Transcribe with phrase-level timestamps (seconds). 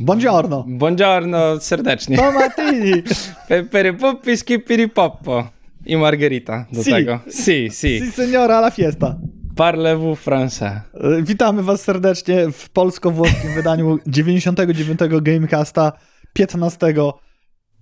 [0.00, 0.64] Buongiorno.
[0.68, 2.16] Buongiorno serdecznie.
[2.16, 3.02] Tomatini.
[3.48, 5.50] Peperipoppi, skipiripoppo.
[5.86, 6.90] I margherita do Si.
[6.90, 7.20] tego.
[7.30, 7.98] Si, si.
[8.00, 9.16] Si signora alla fiesta.
[9.56, 10.80] Parlez-vous français.
[10.94, 15.92] E, Witamy was serdecznie w polsko-włoskim wydaniu 99 Gamecasta
[16.32, 16.78] 15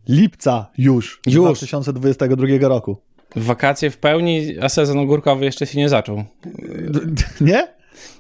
[0.09, 1.35] lipca już, Już.
[1.35, 2.96] 2022 roku.
[3.37, 6.25] Wakacje w pełni, a sezon ogórkowy jeszcze się nie zaczął.
[7.41, 7.69] Nie?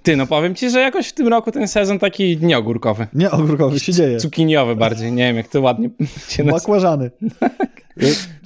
[0.06, 3.06] Ty, no powiem ci, że jakoś w tym roku ten sezon taki nieogórkowy.
[3.14, 4.18] Nie, ogórkowy się dzieje.
[4.18, 5.90] Cukiniowy bardziej, nie wiem jak to ładnie
[6.28, 6.58] się nazywa.
[6.58, 7.10] Bakłażany.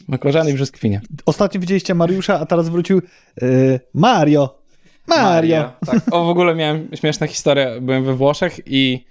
[0.08, 1.00] Makłażany i brzoskwinia.
[1.26, 3.02] Ostatnio widzieliście Mariusza, a teraz wrócił
[3.42, 3.46] e,
[3.94, 4.58] Mario.
[5.06, 5.72] Mario.
[5.86, 6.00] Tak.
[6.10, 7.78] O, w ogóle miałem śmieszną historię.
[7.80, 9.04] Byłem we Włoszech i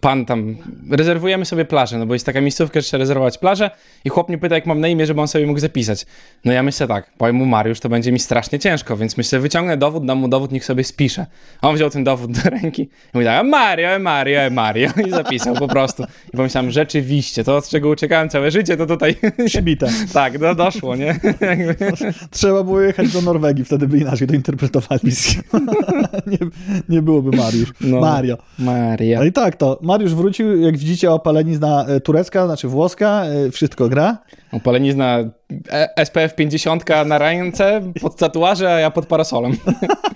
[0.00, 0.56] pan tam,
[0.90, 3.70] rezerwujemy sobie plażę, no bo jest taka miejscówka, że trzeba rezerwować plażę
[4.04, 6.06] i chłop mnie pyta, jak mam na imię, żeby on sobie mógł zapisać.
[6.44, 9.76] No ja myślę tak, powiem mu Mariusz, to będzie mi strasznie ciężko, więc myślę, wyciągnę
[9.76, 11.26] dowód, dam mu dowód, niech sobie spisze.
[11.60, 15.54] A on wziął ten dowód do ręki i mówi tak, Mario, Mario, Mario i zapisał
[15.54, 16.02] po prostu.
[16.34, 19.88] I pomyślałem, rzeczywiście, to od czego uciekałem całe życie, to tutaj Przybite.
[20.12, 21.20] tak, no, doszło, nie?
[22.30, 25.02] Trzeba było jechać do Norwegii, wtedy by inaczej to interpretowali.
[26.26, 26.38] nie,
[26.88, 27.72] nie byłoby Mariusz.
[27.80, 28.00] No.
[28.00, 28.38] Mario.
[28.58, 29.17] Maria.
[29.18, 29.78] No i tak to.
[29.82, 34.18] Mariusz wrócił, jak widzicie, opalenizna e, turecka, znaczy włoska, e, wszystko gra.
[34.52, 35.18] Opalenizna
[35.70, 39.52] e- SPF 50 na ręce, pod tatuaże, a ja pod parasolem.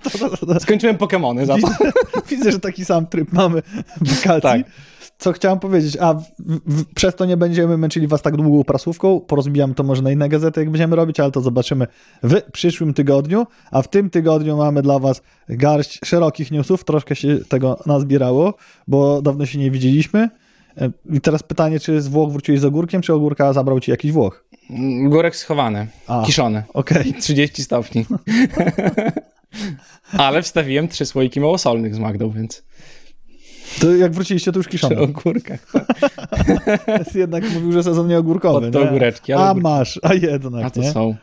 [0.60, 1.66] Skończyłem Pokemony za to.
[1.66, 1.92] Widzę,
[2.30, 3.62] widzę, że taki sam tryb mamy
[4.00, 4.40] w wakacji.
[4.64, 4.91] Tak.
[5.22, 6.24] Co chciałem powiedzieć, a w,
[6.66, 10.28] w, przez to nie będziemy męczyli was tak długą prasówką, porozbijam to może na inne
[10.28, 11.86] gazety, jak będziemy robić, ale to zobaczymy
[12.22, 17.38] w przyszłym tygodniu, a w tym tygodniu mamy dla was garść szerokich newsów, troszkę się
[17.48, 18.54] tego nazbierało,
[18.88, 20.28] bo dawno się nie widzieliśmy.
[20.80, 24.12] E, I teraz pytanie, czy z Włoch wróciłeś z ogórkiem, czy ogórka zabrał ci jakiś
[24.12, 24.44] Włoch?
[25.04, 26.22] Górek schowany, A.
[26.26, 27.14] kiszony, Okej.
[27.20, 28.06] 30 stopni.
[30.18, 32.62] Ale wstawiłem trzy słoiki małosolnych z Magdą, więc
[33.82, 35.00] To jak wróciliście, to już przy kiszone.
[35.00, 35.66] ogórkach.
[37.14, 38.66] Jednak mówił, że sezon nie ogórkowy.
[38.66, 38.88] Od to nie?
[38.88, 39.62] ogóreczki, A ogórki.
[39.62, 40.92] masz, a jednak, A to nie?
[40.92, 41.14] są.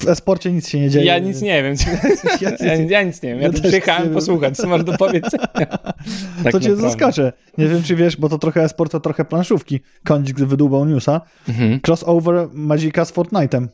[0.00, 1.04] W esporcie nic się nie dzieje.
[1.06, 1.74] Ja nic nie wiem.
[2.40, 3.40] Ja, Ja, ja nic nie wiem.
[3.40, 5.46] Ja, Ja przyjechałem posłuchać, co masz do powiedzenia.
[6.44, 7.32] Tak to cię zaskaczę.
[7.58, 9.80] Nie wiem, czy wiesz, bo to trochę esport, to trochę planszówki.
[10.04, 11.20] Kądzik wydłubał newsa.
[11.48, 11.80] Mhm.
[11.86, 13.66] Crossover Magica z Fortnite'em.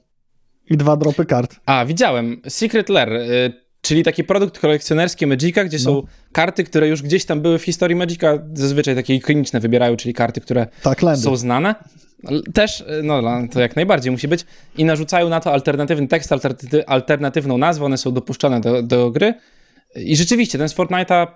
[0.71, 1.56] I dwa dropy kart.
[1.66, 2.41] A, widziałem.
[2.48, 3.53] Secret Lair, y,
[3.84, 6.03] czyli taki produkt kolekcjonerski Magica, gdzie są No.
[6.33, 10.41] karty, które już gdzieś tam były w historii Magica, zazwyczaj takie ikoniczne wybierają, czyli karty,
[10.41, 11.75] które Tak, są znane.
[12.55, 13.22] Też, y, no
[13.53, 14.45] to jak najbardziej musi być.
[14.77, 19.34] I narzucają na to alternatywny tekst, alternaty- alternatywną nazwę, one są dopuszczone do, do gry.
[19.97, 21.27] I rzeczywiście, ten z Fortnite'a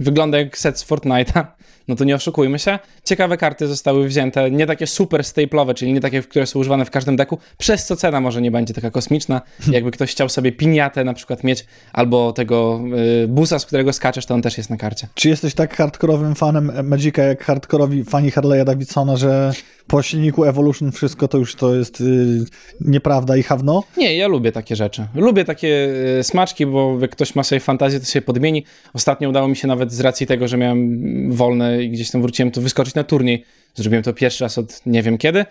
[0.00, 1.44] wygląda jak set z Fortnite'a.
[1.88, 2.78] No to nie oszukujmy się.
[3.04, 6.90] Ciekawe karty zostały wzięte, nie takie super staple'owe, czyli nie takie, które są używane w
[6.90, 9.42] każdym deku, przez co cena może nie będzie taka kosmiczna.
[9.70, 12.80] Jakby ktoś chciał sobie piniatę na przykład mieć, albo tego
[13.24, 15.08] y, busa, z którego skaczesz, to on też jest na karcie.
[15.14, 19.52] Czy jesteś tak hardkorowym fanem Magica, jak hardkorowi fani Harley'a Davidsona, że
[19.86, 22.44] po silniku Evolution wszystko to już to jest yy,
[22.80, 23.82] nieprawda i hawno?
[23.96, 25.06] Nie, ja lubię takie rzeczy.
[25.14, 25.88] Lubię takie
[26.18, 28.64] e, smaczki, bo jak ktoś ma sobie fantazję, to się podmieni.
[28.94, 32.50] Ostatnio udało mi się nawet z racji tego, że miałem wolne i gdzieś tam wróciłem,
[32.50, 33.44] to wyskoczyć na turniej.
[33.74, 35.44] Zrobiłem to pierwszy raz od nie wiem kiedy.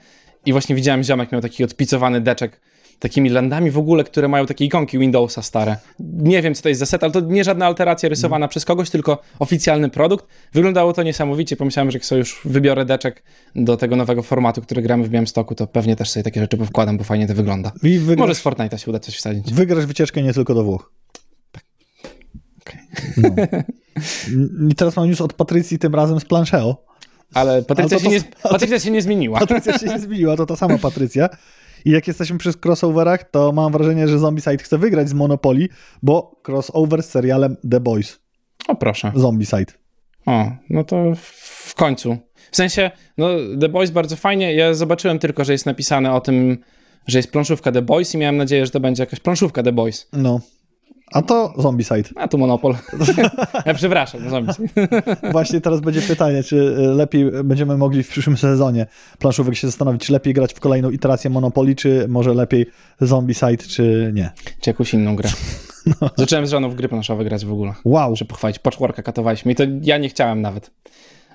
[0.45, 2.59] I właśnie widziałem, ziomek miał taki odpicowany deczek
[2.99, 5.77] takimi landami w ogóle, które mają takie ikonki Windowsa stare.
[5.99, 8.89] Nie wiem, co to jest za set, ale to nie żadna alteracja rysowana przez kogoś,
[8.89, 10.25] tylko oficjalny produkt.
[10.53, 11.55] Wyglądało to niesamowicie.
[11.55, 13.23] Pomyślałem, że jak sobie już wybiorę deczek
[13.55, 16.97] do tego nowego formatu, który gramy w Białymstoku, to pewnie też sobie takie rzeczy powkładam,
[16.97, 17.71] bo fajnie to wygląda.
[17.83, 19.53] Wygrasz, Może z Fortnite'a się uda coś wsadzić.
[19.53, 20.91] wygrasz wycieczkę nie tylko do Włoch.
[23.17, 23.29] No.
[24.71, 26.85] I teraz mam news od Patrycji, tym razem z Plancheo.
[27.33, 29.39] Ale Patrycja, Ale to- się, to- nie, Patrycja się nie zmieniła.
[29.39, 31.29] Patrycja się nie zmieniła, to ta sama Patrycja.
[31.85, 35.67] I jak jesteśmy przy crossoverach, to mam wrażenie, że Zombicide chce wygrać z Monopoly,
[36.03, 38.19] bo crossover z serialem The Boys.
[38.67, 39.11] O proszę.
[39.15, 39.73] Zombicide.
[40.25, 41.13] O, no to
[41.67, 42.17] w końcu.
[42.51, 43.27] W sensie, no
[43.61, 44.53] The Boys bardzo fajnie.
[44.55, 46.57] Ja zobaczyłem tylko, że jest napisane o tym,
[47.07, 50.07] że jest planszówka The Boys i miałem nadzieję, że to będzie jakaś planszówka The Boys.
[50.13, 50.39] No.
[51.11, 52.09] A to Zombicide.
[52.15, 52.75] A tu Monopol.
[53.65, 54.57] ja przepraszam, no zombies.
[55.31, 58.85] Właśnie teraz będzie pytanie, czy y, lepiej będziemy mogli w przyszłym sezonie
[59.19, 62.65] planszówek się zastanowić, czy lepiej grać w kolejną iterację Monopoly, czy może lepiej
[63.01, 64.31] Zombicide, czy nie.
[64.61, 65.29] Czy jakąś inną grę.
[66.17, 67.73] Zacząłem z żoną w gry planszowe grać w ogóle.
[67.85, 68.59] Wow, Muszę pochwalić.
[68.59, 70.71] Patchworka katowaliśmy i to ja nie chciałem nawet.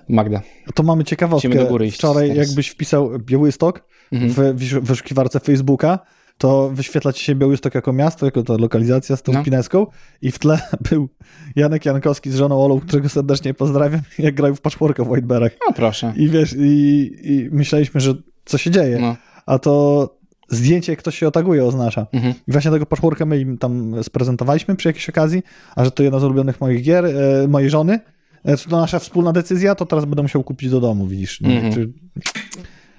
[0.08, 0.40] Magda.
[0.74, 1.68] to mamy ciekawostkę.
[1.92, 2.46] Wczoraj teraz.
[2.48, 5.98] jakbyś wpisał Białystok w wysz- wyszukiwarce Facebooka,
[6.38, 9.42] to wyświetla ci się Białystok jako miasto, jako ta lokalizacja z tą No.
[9.44, 9.86] pineską
[10.22, 10.58] i w tle
[10.90, 11.08] był
[11.56, 15.52] Janek Jankowski z żoną Olą, którego serdecznie pozdrawiam, jak grają w patchworka w Whiteberach.
[15.68, 16.12] O proszę.
[16.16, 18.14] I wiesz, i, i myśleliśmy, że
[18.44, 19.16] co się dzieje, No.
[19.46, 20.16] a to
[20.48, 22.06] zdjęcie, jak ktoś się otaguje, oznacza.
[22.12, 22.34] Mhm.
[22.48, 25.42] I właśnie tego patchworka my im tam sprezentowaliśmy przy jakiejś okazji,
[25.76, 28.00] a że to jedna z ulubionych moich gier, e, mojej żony,
[28.44, 31.42] Znaczy, to nasza wspólna decyzja, to teraz będę musiał kupić do domu, widzisz.
[31.42, 31.72] Mhm.
[31.72, 31.92] Czy-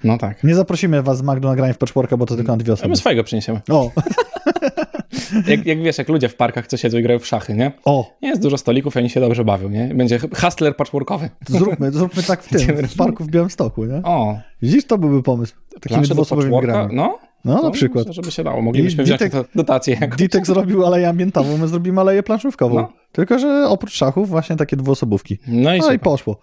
[0.04, 0.44] No tak.
[0.44, 2.74] nie zaprosimy was z Magdą na granie w patchworka, bo to tylko na dwie A
[2.74, 2.88] osoby.
[2.88, 3.60] my swojego przyniesiemy.
[3.70, 3.90] O,
[5.48, 7.72] Jak, jak wiesz, jak ludzie w parkach, co siedzą i grają w szachy, nie?
[7.84, 9.86] o, Jest dużo stolików i oni się dobrze bawią, nie?
[9.94, 11.30] Będzie hustler patchworkowy.
[11.48, 14.00] zróbmy, zróbmy tak w tym, w parku w Białymstoku, nie?
[14.04, 15.54] O, Widzisz, to byłby pomysł.
[15.80, 16.96] Takimi dwuosobowymi grami.
[16.96, 18.06] No, No, na to przykład.
[18.06, 18.62] Myślę, żeby się dało.
[18.62, 19.96] Moglibyśmy wziąć Ditek- to dotację.
[20.00, 22.74] jako- Ditek zrobił aleję ambientową, my zrobimy aleję planszówkową.
[22.74, 22.92] No.
[23.12, 25.38] Tylko, że oprócz szachów właśnie takie dwuosobówki.
[25.48, 26.36] No i No i poszło.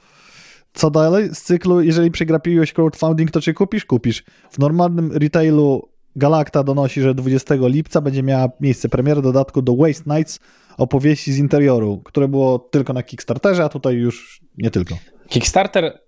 [0.73, 1.29] Co dalej?
[1.35, 3.85] Z cyklu, jeżeli przegrapiłeś crowdfunding, to czy kupisz?
[3.85, 4.23] Kupisz.
[4.51, 10.15] W normalnym retailu Galacta donosi, że 20 lipca będzie miała miejsce premiera dodatku do Waste
[10.15, 10.39] Nights
[10.77, 14.95] opowieści z interioru, które było tylko na Kickstarterze, a tutaj już nie tylko.
[15.29, 16.00] Kickstarter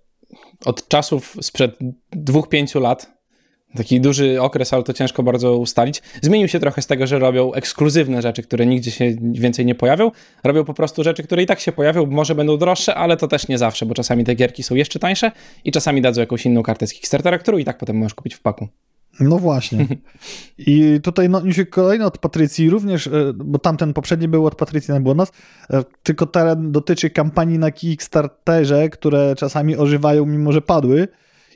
[0.64, 1.78] od czasów sprzed
[2.12, 3.13] dwóch, pięciu lat,
[3.76, 7.52] taki duży okres, ale to ciężko bardzo ustalić, zmienił się trochę z tego, że robią
[7.52, 10.10] ekskluzywne rzeczy, które nigdzie się więcej nie pojawią.
[10.44, 13.48] Robią po prostu rzeczy, które i tak się pojawią, może będą droższe, ale to też
[13.48, 15.32] nie zawsze, bo czasami te gierki są jeszcze tańsze
[15.64, 18.40] i czasami dadzą jakąś inną kartę z Kickstartera, którą i tak potem możesz kupić w
[18.40, 18.68] paku.
[19.20, 19.86] No właśnie.
[20.58, 24.94] I tutaj no, newsik kolejny od Patrycji również, e, bo tamten poprzedni był od Patrycji,
[24.94, 25.32] nie było nas,
[25.70, 31.08] e, tylko ten dotyczy kampanii na Kickstarterze, które czasami ożywają mimo, że padły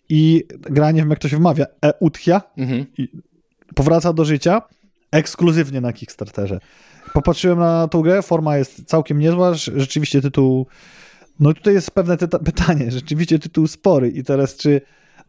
[0.09, 2.87] i granie, jak to się wymawia, e-uthia Mhm.
[3.75, 4.63] powraca do życia
[5.13, 6.59] ekskluzywnie na Kickstarterze.
[7.13, 10.67] Popatrzyłem na tą grę, forma jest całkiem niezła, rz- rzeczywiście tytuł,
[11.41, 14.81] no i tutaj jest pewne pytanie, rzeczywiście tytuł spory i teraz czy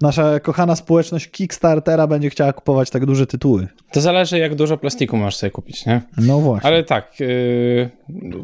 [0.02, 3.68] nasza kochana społeczność Kickstartera będzie chciała kupować tak duże tytuły?
[3.92, 6.02] To zależy, jak dużo plastiku możesz sobie kupić, nie?
[6.18, 7.90] No właśnie, Ale tak, yy,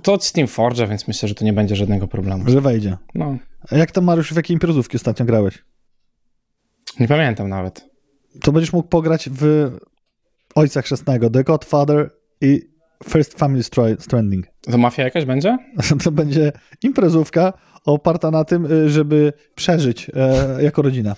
[0.03, 2.43] to od Steam Forge'a, więc myślę, że to nie będzie żadnego problemu.
[2.49, 2.97] że wejdzie.
[3.15, 3.37] No,
[3.71, 5.63] A jak tam, Mariusz, w jakiej imprezówki ostatnio grałeś?
[6.99, 7.89] Nie pamiętam nawet.
[8.41, 9.71] To będziesz mógł pograć w
[10.55, 12.09] Ojca Chrzestnego, The Godfather
[12.41, 12.61] i
[13.09, 13.63] First Family
[13.99, 14.45] Stranding.
[14.61, 15.57] To mafia jakaś będzie?
[16.03, 16.51] To będzie
[16.83, 17.53] imprezówka
[17.85, 21.15] oparta na tym, y, żeby przeżyć e, jako rodzina.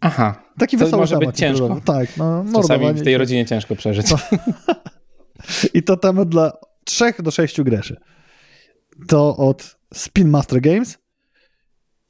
[0.00, 0.42] Aha.
[0.58, 1.66] Taki To wesoły może być temat ciężko.
[1.66, 1.86] imprezowy.
[2.06, 4.06] Tak, no, Czasami w tej rodzinie ciężko przeżyć.
[5.74, 6.52] I to temat dla
[6.84, 7.96] 3 do 6 greszy.
[9.08, 10.98] To od Spin Master Games.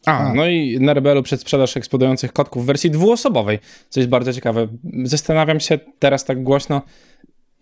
[0.06, 0.34] A, A.
[0.34, 3.58] no i na Rebelu przedsprzedaż eksplodujących kotków w wersji dwuosobowej,
[3.88, 4.68] co jest bardzo ciekawe.
[5.04, 6.82] Zastanawiam się teraz tak głośno,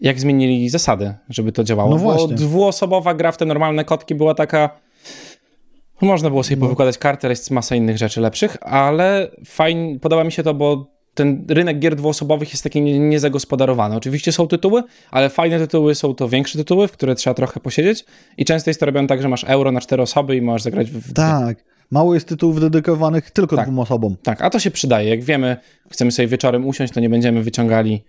[0.01, 1.91] jak zmienili zasady, żeby to działało.
[1.91, 2.35] No Bo właśnie.
[2.35, 4.71] dwuosobowa gra w te normalne kotki była taka...
[6.01, 6.61] Można było sobie No.
[6.61, 10.87] powykładać kartę, ale jest masa innych rzeczy lepszych, ale fajnie, podoba mi się to, bo
[11.15, 13.97] ten rynek gier dwuosobowych jest taki nie- niezagospodarowany.
[13.97, 18.05] Oczywiście są tytuły, ale fajne tytuły są to większe tytuły, w które trzeba trochę posiedzieć
[18.37, 20.91] i często jest to robione tak, że masz euro na cztery osoby i możesz zagrać
[20.91, 21.65] w Tak.
[21.91, 23.67] Mało jest tytułów dedykowanych tylko Tak.
[23.67, 24.17] dwóm osobom.
[24.23, 25.09] tak, a to się przydaje.
[25.09, 25.57] Jak wiemy,
[25.91, 28.03] chcemy sobie wieczorem usiąść, to nie będziemy wyciągali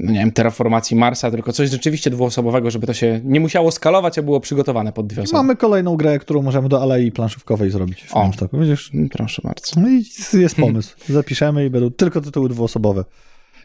[0.00, 4.18] no nie wiem, terraformacji Marsa, tylko coś rzeczywiście dwuosobowego, żeby to się nie musiało skalować,
[4.18, 5.36] a było przygotowane pod dwie osoby.
[5.36, 8.18] Mamy kolejną grę, którą możemy do alei planszówkowej zrobić w O.
[8.18, 8.58] Białymstoku.
[8.58, 8.90] Widzisz?
[8.94, 9.80] Mm, Proszę bardzo.
[9.80, 10.04] No i
[10.40, 10.96] jest pomysł.
[11.08, 13.04] Zapiszemy i będą tylko tytuły dwuosobowe.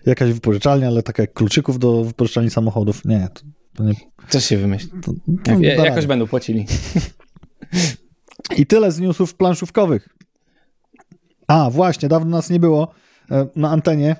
[0.06, 3.06] Jakaś wypożyczalnia, ale taka jak kluczyków do wypożyczalni samochodów.
[3.06, 3.42] Nie, to,
[3.76, 3.94] to nie.
[4.30, 4.90] Coś się wymyśli.
[5.02, 5.12] To,
[5.44, 6.66] to Jak, jakoś będą płacili.
[8.58, 10.10] I tyle z newsów planszówkowych.
[11.48, 12.92] A, właśnie, dawno nas nie było
[13.32, 14.16] e, na antenie.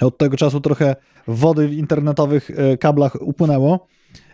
[0.00, 0.96] Od tego czasu trochę
[1.26, 3.86] wody w internetowych e, kablach upłynęło,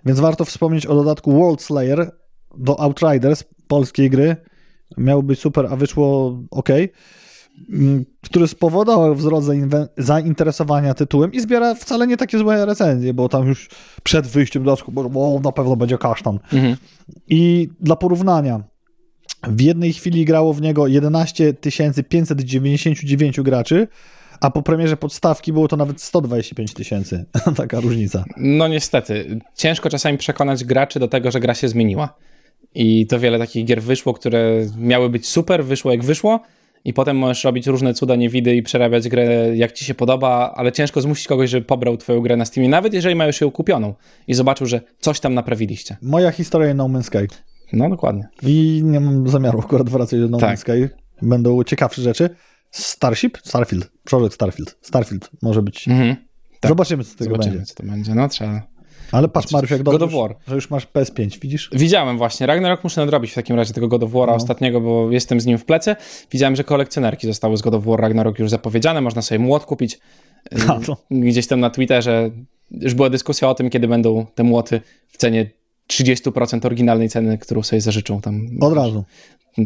[0.06, 2.12] więc warto wspomnieć o dodatku World Slayer
[2.58, 4.36] do Outriders, polskiej gry.
[4.98, 6.68] Miał być super, a wyszło ok.
[7.72, 9.48] mm, Który spowodował wzrost
[9.98, 13.70] zainteresowania tytułem i zbiera wcale nie takie złe recenzje, bo tam już
[14.02, 16.38] przed wyjściem dodatku, bo na pewno będzie kasztan.
[16.52, 16.76] Mhm.
[17.28, 18.62] I dla porównania,
[19.48, 21.54] w jednej chwili grało w niego 11
[22.08, 23.88] 599 graczy,
[24.40, 27.24] a po premierze podstawki było to nawet 125 tysięcy.
[27.56, 28.24] Taka różnica.
[28.36, 32.14] No niestety, ciężko czasami przekonać graczy do tego, że gra się zmieniła.
[32.74, 36.40] I to wiele takich gier wyszło, które miały być super, wyszło jak wyszło,
[36.84, 40.72] i potem możesz robić różne cuda niewidy i przerabiać grę jak ci się podoba, ale
[40.72, 43.94] ciężko zmusić kogoś, żeby pobrał twoją grę na Steamie, nawet jeżeli ma już ją kupioną
[44.28, 45.96] i zobaczył, że coś tam naprawiliście.
[46.02, 47.49] Moja historia No Man's Sky.
[47.72, 48.28] No dokładnie.
[48.42, 50.58] I nie mam zamiaru akurat wracać do No Tak.
[50.58, 50.88] Sky.
[51.22, 52.30] Będą ciekawsze rzeczy.
[52.70, 53.38] Starship?
[53.44, 53.90] Starfield.
[54.04, 54.76] Project Starfield.
[54.82, 55.88] Starfield może być.
[55.88, 56.16] Mhm.
[56.60, 56.68] Tak.
[56.68, 57.66] Zobaczymy, co tego Zobaczymy, będzie.
[57.74, 58.14] co to będzie.
[58.14, 58.62] No trzeba.
[59.12, 60.36] Ale patrz, Mariusz, jak God dobrze, of War.
[60.48, 61.70] że już masz PS5, widzisz?
[61.72, 62.46] Widziałem właśnie.
[62.46, 64.34] Ragnarok muszę nadrobić w takim razie tego God of War'a No.
[64.34, 65.96] ostatniego, bo jestem z nim w plecy.
[66.32, 69.00] Widziałem, że kolekcjonerki zostały z God of War Ragnarok już zapowiedziane.
[69.00, 69.98] Można sobie młot kupić.
[70.68, 70.96] A, to.
[71.10, 72.30] Gdzieś tam na Twitterze
[72.70, 75.50] już była dyskusja o tym, kiedy będą te młoty w cenie
[75.90, 78.48] 30% oryginalnej ceny, którą sobie zażyczą tam.
[78.60, 79.04] Od razu.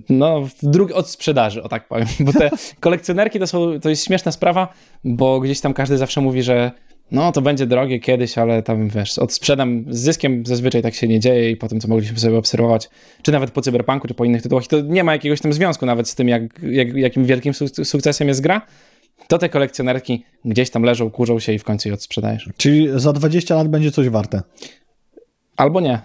[0.08, 2.06] No, w drugi od sprzedaży, o tak powiem.
[2.20, 2.50] Bo te
[2.80, 6.70] kolekcjonerki to, są, to jest śmieszna sprawa, bo gdzieś tam każdy zawsze mówi, że
[7.10, 11.20] no to będzie drogie kiedyś, ale tam wiesz, odsprzedam z zyskiem, zazwyczaj tak się nie
[11.20, 12.90] dzieje i po tym, co mogliśmy sobie obserwować,
[13.22, 16.08] czy nawet po Cyberpunku, czy po innych tytułach, to nie ma jakiegoś tam związku nawet
[16.08, 18.66] z tym, jak, jak, jakim wielkim suk- sukcesem jest gra,
[19.28, 22.48] to te kolekcjonerki gdzieś tam leżą, kurzą się i w końcu je odsprzedajesz.
[22.56, 24.42] Czyli za 20 lat będzie coś warte.
[25.56, 26.00] Albo nie.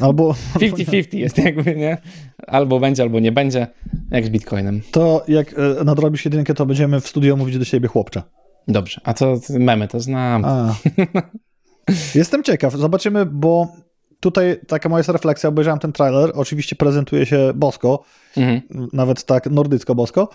[0.00, 1.98] Albo 50-50 jest jakby, nie?
[2.46, 3.66] Albo będzie, albo nie będzie,
[4.10, 4.80] jak z Bitcoinem.
[4.90, 8.22] to jak e, nadrobisz jedynkę, to będziemy w studio mówić do siebie chłopcze.
[8.68, 10.44] Dobrze, a to memy to znam.
[10.44, 10.74] A.
[12.14, 13.68] Jestem ciekaw, zobaczymy, bo
[14.20, 18.04] tutaj taka moja jest refleksja, obejrzałem ten trailer, oczywiście prezentuje się bosko,
[18.36, 18.60] Mhm.
[18.92, 20.28] nawet tak nordycko-bosko,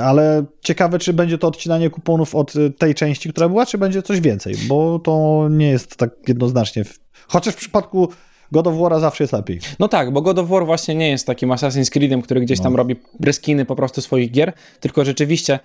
[0.00, 4.20] ale ciekawe, czy będzie to odcinanie kuponów od tej części, która była, czy będzie coś
[4.20, 6.82] więcej, bo to nie jest tak jednoznacznie.
[7.28, 8.08] Chociaż w przypadku
[8.52, 9.60] God of War'a zawsze jest lepiej.
[9.78, 12.76] No tak, bo God of War właśnie nie jest takim Assassin's Creedem, który gdzieś tam
[12.76, 15.58] robi reskiny po prostu swoich gier, tylko rzeczywiście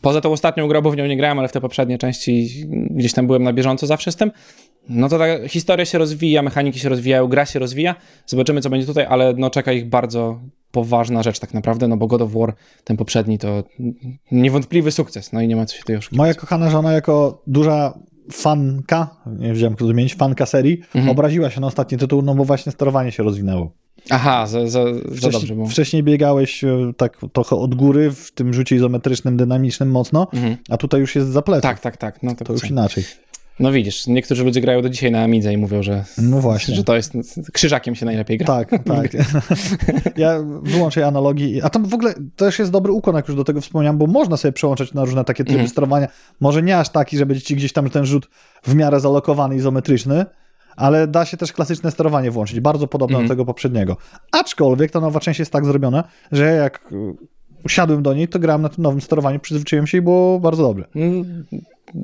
[0.00, 2.48] poza tą ostatnią grą, bo w nią nie grałem, ale w te poprzednie części
[2.90, 4.30] gdzieś tam byłem na bieżąco zawsze z tym,
[4.88, 7.94] no to ta historia się rozwija, mechaniki się rozwijają, gra się rozwija,
[8.26, 12.06] zobaczymy co będzie tutaj, ale no czeka ich bardzo poważna rzecz tak naprawdę, no bo
[12.06, 13.64] God of War, ten poprzedni to
[14.32, 16.18] niewątpliwy sukces, no i nie ma co się tutaj oszukiwać.
[16.18, 17.98] Moja kochana żona jako duża
[18.32, 21.08] fanka, nie wiedziałem jak to zmienić, fanka serii, Mhm.
[21.08, 23.72] obraziła się na ostatni tytuł, no bo właśnie sterowanie się rozwinęło.
[24.10, 25.68] Aha, za, za, za dobrze Wcześniej, było.
[25.68, 30.56] wcześniej biegałeś e, tak trochę od góry, w tym rzucie izometrycznym, dynamicznym mocno, Mhm.
[30.70, 31.62] a tutaj już jest za pleców.
[31.62, 32.22] Tak, tak, tak.
[32.22, 33.04] No, to, To już inaczej.
[33.60, 36.74] No widzisz, niektórzy ludzie grają do dzisiaj na Amidze i mówią, że, No właśnie.
[36.74, 37.12] że to jest
[37.52, 38.46] krzyżakiem się najlepiej gra.
[38.46, 39.10] Tak, tak.
[40.16, 41.62] ja wyłączę analogii.
[41.62, 44.36] A tam w ogóle też jest dobry ukłon, jak już do tego wspomniałem, bo można
[44.36, 45.68] sobie przełączać na różne takie tryby Mhm.
[45.68, 46.08] sterowania.
[46.40, 48.28] Może nie aż taki, że będzie ci gdzieś tam ten rzut
[48.62, 50.24] w miarę zalokowany, izometryczny,
[50.76, 53.28] ale da się też klasyczne sterowanie włączyć, bardzo podobne Mhm.
[53.28, 53.96] do tego poprzedniego.
[54.32, 56.92] Aczkolwiek ta nowa część jest tak zrobiona, że jak
[57.64, 60.84] usiadłem do niej, to grałem na tym nowym sterowaniu, przyzwyczaiłem się i było bardzo dobre.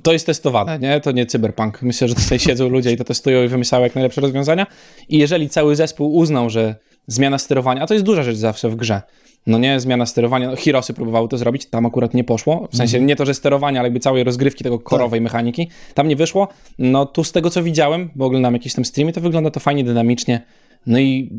[0.03, 1.01] To jest testowane, nie?
[1.01, 1.83] To nie cyberpunk.
[1.83, 4.67] Myślę, że tutaj siedzą ludzie i to testują i wymyślają jak najlepsze rozwiązania.
[5.09, 6.75] I jeżeli cały zespół uznał, że
[7.07, 9.03] zmiana sterowania, a to jest duża rzecz zawsze w grze,
[9.47, 13.01] no nie, zmiana sterowania, no Hirosy próbowały to zrobić, tam akurat nie poszło, w sensie
[13.01, 17.07] nie to, że sterowania, ale jakby całej rozgrywki tego korowej mechaniki, tam nie wyszło, no
[17.07, 20.43] tu z tego co widziałem, bo oglądam jakieś tam streamy, to wygląda to fajnie, dynamicznie,
[20.87, 21.33] no i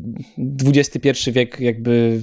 [0.66, 2.22] XXI wiek jakby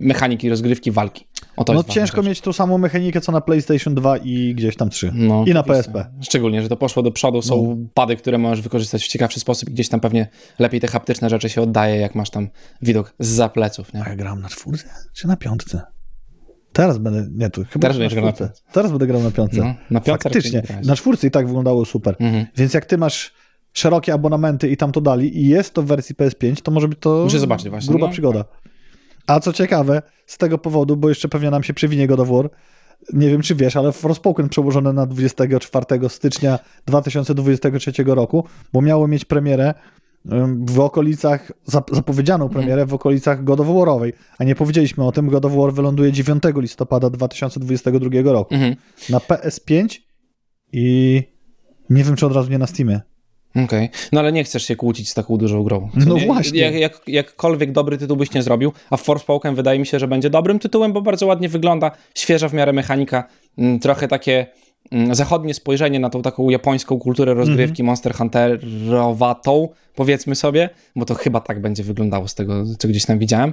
[0.00, 1.26] mechaniki, rozgrywki, walki.
[1.56, 4.90] O to No ciężko mieć tą samą mechanikę, co na PlayStation 2 i gdzieś tam
[4.90, 5.10] 3.
[5.14, 5.62] No, I na.
[5.62, 6.06] PSP.
[6.20, 7.86] Szczególnie, że to poszło do przodu, są No.
[7.94, 11.48] pady, które możesz wykorzystać w ciekawszy sposób i gdzieś tam pewnie lepiej te haptyczne rzeczy
[11.48, 12.48] się oddaje, jak masz tam
[12.82, 14.04] widok z pleców, nie?
[14.04, 15.82] A ja grałem na czwórce czy na piątce?
[16.72, 18.52] Teraz będę, nie, tu chyba Teraz na grał na czwórce.
[18.72, 19.60] Teraz będę grał na piątce.
[19.60, 20.62] No, na piątce Faktycznie.
[20.84, 22.16] Na czwórce i tak wyglądało super.
[22.20, 22.46] Mhm.
[22.56, 23.32] Więc jak ty masz
[23.74, 26.98] szerokie abonamenty i tam to dali i jest to w wersji PS5, to może być
[26.98, 28.12] to Muszę zobaczyć właśnie, gruba no.
[28.12, 28.44] przygoda.
[29.26, 32.50] A co ciekawe, z tego powodu, bo jeszcze pewnie nam się przewinie God of War,
[33.12, 39.24] nie wiem czy wiesz, ale Forspoken przełożone na 24 stycznia 2023 roku, bo miało mieć
[39.24, 39.74] premierę
[40.66, 42.62] w okolicach, zap- zapowiedzianą Mhm.
[42.62, 46.12] premierę w okolicach God of Warowej, a nie powiedzieliśmy o tym, God of War wyląduje
[46.12, 48.76] 9 listopada 2022 roku Mhm.
[49.10, 49.98] na PS5
[50.72, 51.22] i
[51.90, 53.00] nie wiem czy od razu nie na Steamie.
[53.64, 53.90] Okej.
[54.12, 55.90] No ale nie chcesz się kłócić z taką dużą grą.
[56.06, 56.26] No nie?
[56.26, 56.60] właśnie.
[56.60, 60.30] Jak, jak, jakkolwiek dobry tytuł byś nie zrobił, a Forspoken wydaje mi się, że będzie
[60.30, 63.24] dobrym tytułem, bo bardzo ładnie wygląda, świeża w miarę mechanika,
[63.58, 64.46] mm, trochę takie
[64.92, 71.14] mm, zachodnie spojrzenie na tą taką japońską kulturę rozgrywki Monster Hunterowatą, powiedzmy sobie, bo to
[71.14, 73.52] chyba tak będzie wyglądało z tego, co gdzieś tam widziałem,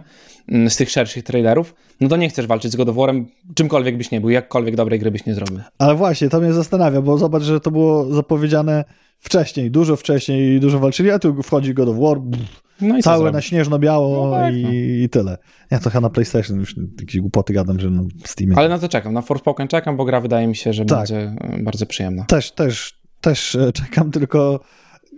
[0.50, 3.24] mm, z tych szerszych trailerów, no to nie chcesz walczyć z God of War'em,
[3.56, 5.60] czymkolwiek byś nie był, jakkolwiek dobrej gry byś nie zrobił.
[5.78, 8.84] Ale właśnie, to mnie zastanawia, bo zobacz, że to było zapowiedziane
[9.22, 13.32] wcześniej, dużo wcześniej dużo walczyli, a tu wchodzi God of War, pff, No i całe
[13.32, 14.70] na śnieżno-biało No tak, i, no.
[14.74, 15.38] i tyle.
[15.72, 18.58] Ja to chyba na PlayStation już jakieś głupoty gadam, że no, w Steamie.
[18.58, 20.98] Ale na to czekam, na Forspoken czekam, bo gra wydaje mi się, że Tak.
[20.98, 22.26] będzie e, bardzo przyjemna.
[22.26, 24.60] Też, też, też e, czekam, tylko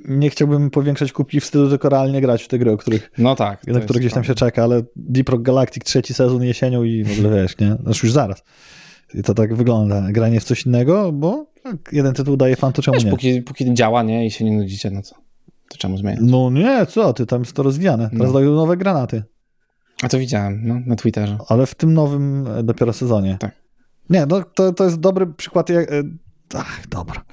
[0.06, 3.36] nie chciałbym powiększać kubki w stylu, tylko realnie grać w te gry, o których, No
[3.36, 3.68] tak.
[3.68, 7.20] na które gdzieś tam się czeka, ale Deep Rock Galactic trzeci sezon jesienią i w
[7.20, 7.76] ogóle wiesz, nie?
[7.84, 8.44] Znaczy już zaraz.
[9.14, 10.12] I to tak wygląda.
[10.12, 13.12] Granie w coś innego, bo tak, jeden tytuł daje fan, to czemu Wiesz, nie?
[13.12, 15.16] póki, póki działa, nie, i się nie nudzicie, no co?
[15.70, 16.20] To czemu zmieniać?
[16.24, 18.10] No nie, co ty, tam jest to rozwijane.
[18.10, 18.34] Teraz No.
[18.34, 19.24] dają nowe granaty.
[20.04, 21.38] A to widziałem, no, na Twitterze.
[21.48, 23.38] Ale w tym nowym e, dopiero sezonie.
[23.40, 23.52] Tak.
[24.10, 25.70] Nie, no to, to jest dobry przykład.
[25.70, 26.04] Jak, e,
[26.56, 27.24] ach, dobra.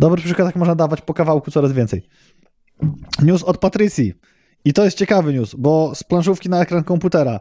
[0.00, 2.08] Dobry przykład, jak można dawać po kawałku coraz więcej.
[3.22, 4.12] News od Patrycji.
[4.64, 7.40] I to jest ciekawy news, bo z planszówki na ekran komputera,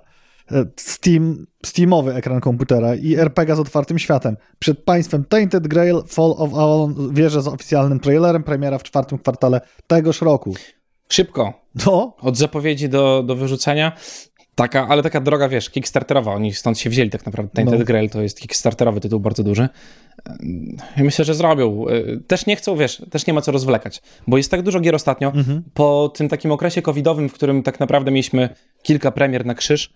[0.75, 4.37] Steam, Steamowy ekran komputera i RPG z otwartym światem.
[4.59, 9.61] Przed państwem Tainted Grail Fall of Avalon wierzę z oficjalnym trailerem, premiera w czwartym kwartale
[9.87, 10.53] tegoż roku.
[11.09, 13.91] Szybko, To od zapowiedzi do, do wyrzucenia.
[14.55, 17.51] Taka, ale taka droga, wiesz, kickstarterowa, oni stąd się wzięli tak naprawdę.
[17.53, 17.85] Tainted No.
[17.85, 19.69] Grail to jest kickstarterowy tytuł bardzo duży.
[20.97, 21.85] I myślę, że zrobią.
[21.89, 24.95] Y, Też nie chcą, wiesz, też nie ma co rozwlekać, bo jest tak dużo gier
[24.95, 25.27] ostatnio.
[25.27, 25.63] Mhm.
[25.73, 28.49] Po tym takim okresie covidowym, w którym tak naprawdę mieliśmy
[28.83, 29.93] kilka premier na krzyż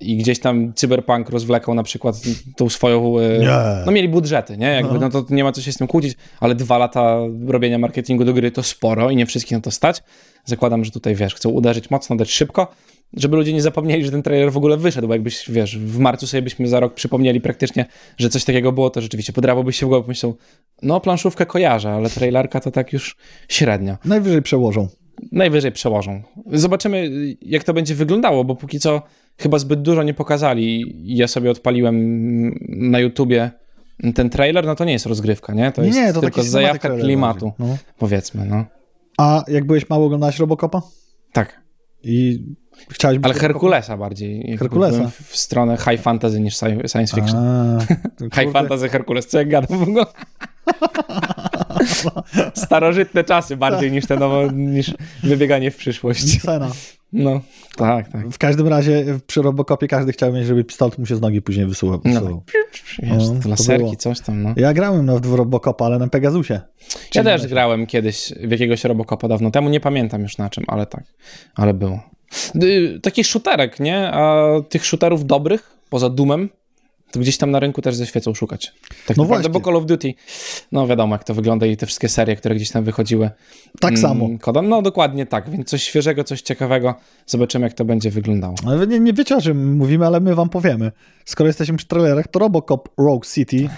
[0.00, 2.16] i gdzieś tam Cyberpunk rozwlekał na przykład
[2.56, 3.18] tą swoją...
[3.18, 3.84] y, Nie.
[3.86, 4.66] No mieli budżety, nie?
[4.66, 5.00] Jakby, No.
[5.00, 8.32] no to nie ma co się z tym kłócić, ale dwa lata robienia marketingu do
[8.34, 10.02] gry to sporo i nie wszystkich na to stać.
[10.44, 12.68] Zakładam, że tutaj, wiesz, chcą uderzyć mocno, dać szybko,
[13.16, 16.26] żeby ludzie nie zapomnieli, że ten trailer w ogóle wyszedł, bo jakbyś, wiesz, w marcu
[16.26, 17.86] sobie byśmy za rok przypomnieli praktycznie,
[18.18, 20.36] że coś takiego było, to rzeczywiście podrapałbyś się w głowę, pomyślał,
[20.82, 23.16] no planszówkę kojarzę, ale trailerka to tak już
[23.48, 23.96] średnio.
[24.04, 24.88] Najwyżej przełożą.
[25.32, 26.22] Najwyżej przełożą.
[26.52, 27.10] Zobaczymy,
[27.42, 29.02] jak to będzie wyglądało, bo póki co
[29.38, 30.94] chyba zbyt dużo nie pokazali.
[31.04, 31.94] Ja sobie odpaliłem
[32.68, 33.50] na YouTubie
[34.14, 35.72] ten trailer, no to nie jest rozgrywka, nie?
[35.72, 37.52] To Nie, jest nie, to tylko zajawka klimatu.
[37.58, 37.76] No.
[37.98, 38.64] powiedzmy, no.
[39.18, 40.82] A jak byłeś mało oglądałeś Robocopa?
[41.32, 41.60] Tak,
[42.02, 42.44] I
[42.90, 43.34] chciałeś ale?
[43.34, 44.56] Herkulesa bardziej.
[44.58, 45.10] Herkulesa.
[45.22, 47.38] W stronę high fantasy niż sci- science fiction.
[47.38, 47.78] A,
[48.40, 50.04] High fantasy Herkules, co ja gadam w ogóle?
[52.64, 56.38] Starożytne czasy bardziej niż te nowo, niż wybieganie w przyszłość.
[56.38, 56.70] Scena.
[57.12, 57.40] No,
[57.76, 58.28] tak, tak.
[58.28, 61.66] W każdym razie przy Robocopie każdy chciał mieć, żeby pistolet mu się z nogi później
[61.66, 62.00] wysuwał.
[62.04, 62.42] No wysuwał.
[63.02, 64.54] Wiesz, No, laserki, coś tam, no.
[64.56, 66.60] Ja grałem no, w Robocopa, ale na Pegasusie.
[67.14, 70.64] Ja też na- grałem kiedyś w jakiegoś Robocopa dawno temu, nie pamiętam już na czym,
[70.68, 71.04] ale tak,
[71.54, 72.00] ale było.
[72.62, 74.10] Y, Taki shooterek, nie?
[74.12, 76.48] A tych shooterów dobrych, poza Doomem,
[77.10, 78.72] to gdzieś tam na rynku też ze świecą szukać.
[79.06, 79.60] Tak No naprawdę, właśnie.
[79.60, 80.14] bo Call of Duty,
[80.72, 83.30] no wiadomo jak to wygląda i te wszystkie serie, które gdzieś tam wychodziły.
[83.80, 84.28] Tak mm, samo.
[84.40, 86.94] Kodem, no dokładnie tak, więc coś świeżego, coś ciekawego,
[87.26, 88.54] zobaczymy jak to będzie wyglądało.
[88.66, 90.92] Ale wy nie, nie wiecie o czym mówimy, ale my wam powiemy.
[91.24, 93.68] Skoro jesteśmy przy trailerach, to Robocop Rogue City,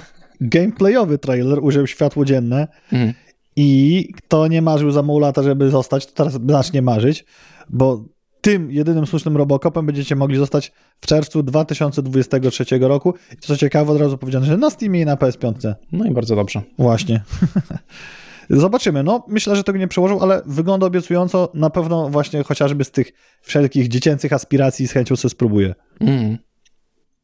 [0.41, 3.13] gameplayowy trailer, ujrzał światło dzienne Mhm.
[3.57, 7.25] i kto nie marzył za mało lata, żeby zostać, to teraz zacznie marzyć,
[7.71, 8.05] bo
[8.43, 13.15] tym jedynym słusznym Robocopem będziecie mogli zostać w czerwcu 2023 roku.
[13.33, 15.75] I co ciekawe, od razu powiedziane, że na Steamie i na PS5.
[15.93, 16.63] No i bardzo dobrze.
[16.79, 17.23] Właśnie.
[18.51, 19.03] Zobaczymy.
[19.03, 21.51] No, myślę, że tego nie przełożył, ale wygląda obiecująco.
[21.55, 25.75] Na pewno właśnie chociażby z tych wszelkich dziecięcych aspiracji z chęcią sobie spróbuję.
[26.01, 26.39] Mm.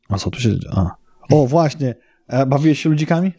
[0.08, 0.50] A co tu się...
[0.70, 0.90] A.
[1.30, 1.94] O, właśnie.
[2.28, 3.32] E, Bawiłeś się ludzikami?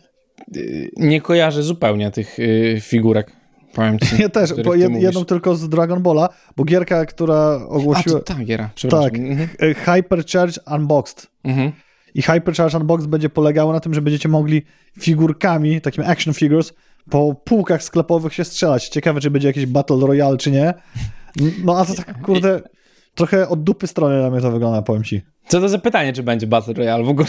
[0.58, 3.39] Y, Nie kojarzę zupełnie tych y, figurek,
[3.74, 4.22] powiem ci.
[4.22, 8.20] Ja też, bo jed, jedną tylko z Dragon Balla, bo gierka, która A, ogłosiła...
[8.20, 9.10] to ta giera, przepraszam.
[9.10, 9.20] Tak.
[9.20, 9.50] Mhm.
[9.60, 11.28] e, Hypercharge Unboxed.
[11.44, 11.72] Mhm.
[12.16, 14.62] I Hypercharge Unboxed będzie polegało na tym, że będziecie mogli
[15.00, 16.74] figurkami, takimi action figures,
[17.10, 18.90] po półkach sklepowych się strzelać.
[18.90, 20.74] Ciekawe, czy będzie jakiś Battle Royale, czy nie.
[21.64, 22.62] No a to tak, kurde,
[23.20, 25.22] trochę od dupy strony na mnie to wygląda, powiem ci.
[25.48, 27.28] Co to za pytanie, czy będzie Battle Royale w ogóle?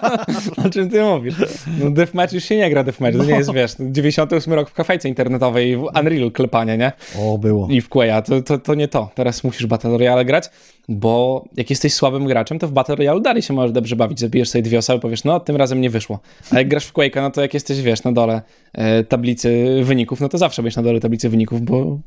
[0.66, 1.34] o czym ty mówisz?
[1.80, 5.08] No Deathmatch już się nie gra Deathmatch, to nie jest, wiesz, 98 rok w kafejce
[5.08, 6.92] internetowej, w Unreal klepanie, nie?
[7.18, 7.68] O, było.
[7.70, 9.10] I w Quaya, to, to, to nie to.
[9.14, 10.50] Teraz musisz Battle Royale grać,
[10.88, 14.20] bo jak jesteś słabym graczem, to w Battle Royale dalej się możesz dobrze bawić.
[14.20, 16.18] Zabijesz sobie dwie osoby, powiesz, no tym razem nie wyszło.
[16.50, 20.20] A jak grasz w Quake'a, no to jak jesteś, wiesz, na dole e, tablicy wyników,
[20.20, 21.98] no to zawsze będziesz na dole tablicy wyników, bo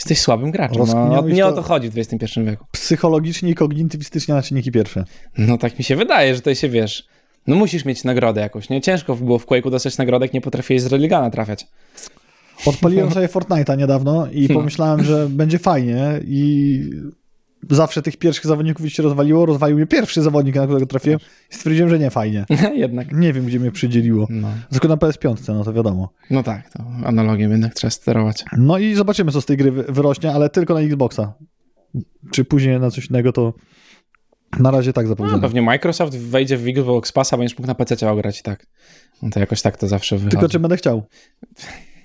[0.00, 0.82] jesteś słabym graczem.
[0.86, 2.64] No, nie o to- chodzi w XXI wieku.
[2.72, 5.04] Psychologicznie i kognitywistycznie na czynniki pierwsze.
[5.38, 7.06] No tak mi się wydaje, że to się wiesz.
[7.46, 8.80] No musisz mieć nagrodę jakąś, nie?
[8.80, 11.66] Ciężko było w Quake'u dostać nagrodę, jak nie potrafiłeś z Religana trafiać.
[12.66, 14.54] Odpaliłem sobie Fortnite'a niedawno i No.
[14.58, 16.80] pomyślałem, że będzie fajnie i
[17.70, 19.46] zawsze tych pierwszych zawodników się rozwaliło.
[19.46, 21.18] Rozwalił mnie pierwszy zawodnik, na którego trafiłem
[21.50, 22.44] i stwierdziłem, że nie fajnie.
[22.74, 23.12] Jednak.
[23.12, 24.26] Nie wiem, gdzie mnie przydzieliło.
[24.30, 24.48] No.
[24.70, 26.12] Tylko na PS5, no to wiadomo.
[26.30, 28.44] no tak, to analogiem jednak trzeba sterować.
[28.56, 31.32] No i zobaczymy, co z tej gry wy- wyrośnie, ale tylko na Xboxa.
[32.30, 33.54] Czy później na coś innego, to
[34.60, 35.42] na razie tak No, zapowiedziano.
[35.42, 38.66] pewnie Microsoft wejdzie w Xbox Passa, będziesz mógł na PC ograć i tak.
[39.22, 40.30] No to jakoś tak to zawsze wychodzi.
[40.30, 41.02] Tylko czy będę chciał.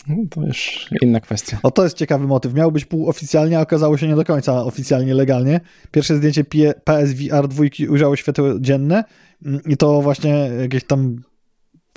[0.07, 1.59] No, to już inna kwestia.
[1.63, 2.53] O, to jest ciekawy motyw.
[2.53, 5.59] Miał być półoficjalnie, a okazało się nie do końca oficjalnie, legalnie.
[5.91, 6.43] Pierwsze zdjęcie
[6.83, 9.03] PSVR 2 ujrzało światło dzienne
[9.45, 11.15] mm, i to właśnie jakieś tam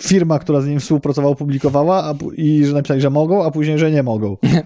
[0.00, 3.90] firma, która z nim współpracowała, publikowała a, i że napisali, że mogą, a później, że
[3.90, 4.36] nie mogą.
[4.44, 4.58] Y,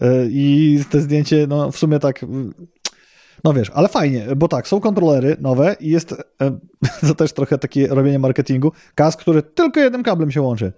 [0.30, 2.22] I te zdjęcie, no w sumie tak...
[2.22, 2.26] y,
[3.44, 6.58] No wiesz, ale fajnie, bo tak, są kontrolery nowe i jest e,
[7.08, 8.72] to też trochę takie robienie marketingu.
[8.94, 10.72] Kask, który tylko jednym kablem się łączy.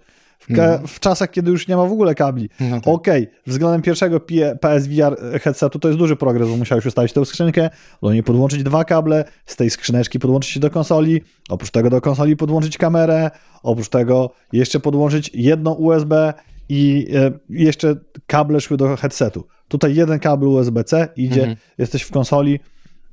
[0.49, 2.49] W, ka- w czasach, kiedy już nie ma w ogóle kabli.
[2.59, 2.87] No tak.
[2.87, 4.19] Okej, względem pierwszego
[4.61, 7.69] PSVR headsetu to jest duży progres, bo musiałeś ustawić tę skrzynkę,
[8.01, 12.01] do niej podłączyć dwa kable, z tej skrzyneczki podłączyć się do konsoli, oprócz tego do
[12.01, 13.31] konsoli podłączyć kamerę,
[13.63, 16.33] oprócz tego jeszcze podłączyć jedno USB
[16.69, 17.95] i e, jeszcze
[18.27, 19.47] kable szły do headsetu.
[19.67, 21.57] Tutaj jeden kabel USB-C idzie, Mhm.
[21.77, 22.59] jesteś w konsoli,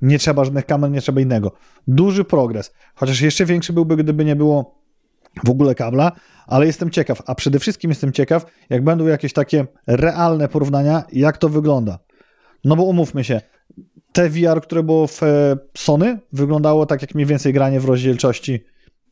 [0.03, 1.53] nie trzeba żadnych kamer, nie trzeba innego.
[1.89, 4.84] Duży progres, chociaż jeszcze większy byłby, gdyby nie było
[5.45, 6.13] w ogóle kabla,
[6.47, 11.39] ale jestem ciekaw, a przede wszystkim jestem ciekaw, jak będą jakieś takie realne porównania, jak
[11.39, 11.99] to wygląda.
[12.65, 13.41] No bo umówmy się,
[14.13, 18.65] te VR, które było w e, Sony, wyglądało tak jak mniej więcej granie w rozdzielczości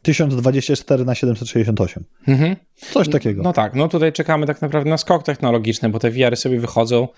[0.02, 2.04] 1024 na 768.
[2.28, 2.56] Mhm.
[2.74, 3.42] Coś takiego.
[3.42, 7.08] No tak, no tutaj czekamy tak naprawdę na skok technologiczny, bo te VR-y sobie wychodzą.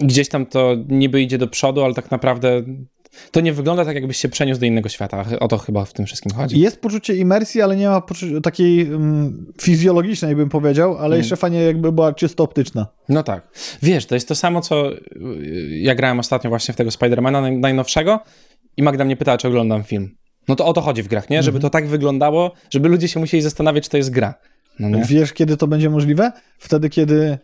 [0.00, 2.62] Gdzieś tam to niby idzie do przodu, ale tak naprawdę
[3.30, 5.24] to nie wygląda tak, jakbyś się przeniósł do innego świata.
[5.40, 6.60] O to chyba w tym wszystkim chodzi.
[6.60, 8.02] Jest poczucie imersji, ale nie ma
[8.42, 11.18] takiej mm, fizjologicznej, bym powiedział, ale Mm.
[11.18, 12.86] jeszcze fajnie jakby była czysto optyczna.
[13.08, 13.48] No tak.
[13.82, 14.98] Wiesz, to jest to samo, co y,
[15.70, 18.20] ja grałem ostatnio właśnie w tego Spidermana naj- najnowszego
[18.76, 20.10] i Magda mnie pytała, czy oglądam film.
[20.48, 21.42] No to o to chodzi w grach, nie?
[21.42, 24.34] Żeby to tak wyglądało, żeby ludzie się musieli zastanawiać, czy to jest gra.
[24.78, 24.98] No?
[25.08, 26.32] Wiesz, kiedy to będzie możliwe?
[26.58, 27.38] Wtedy, kiedy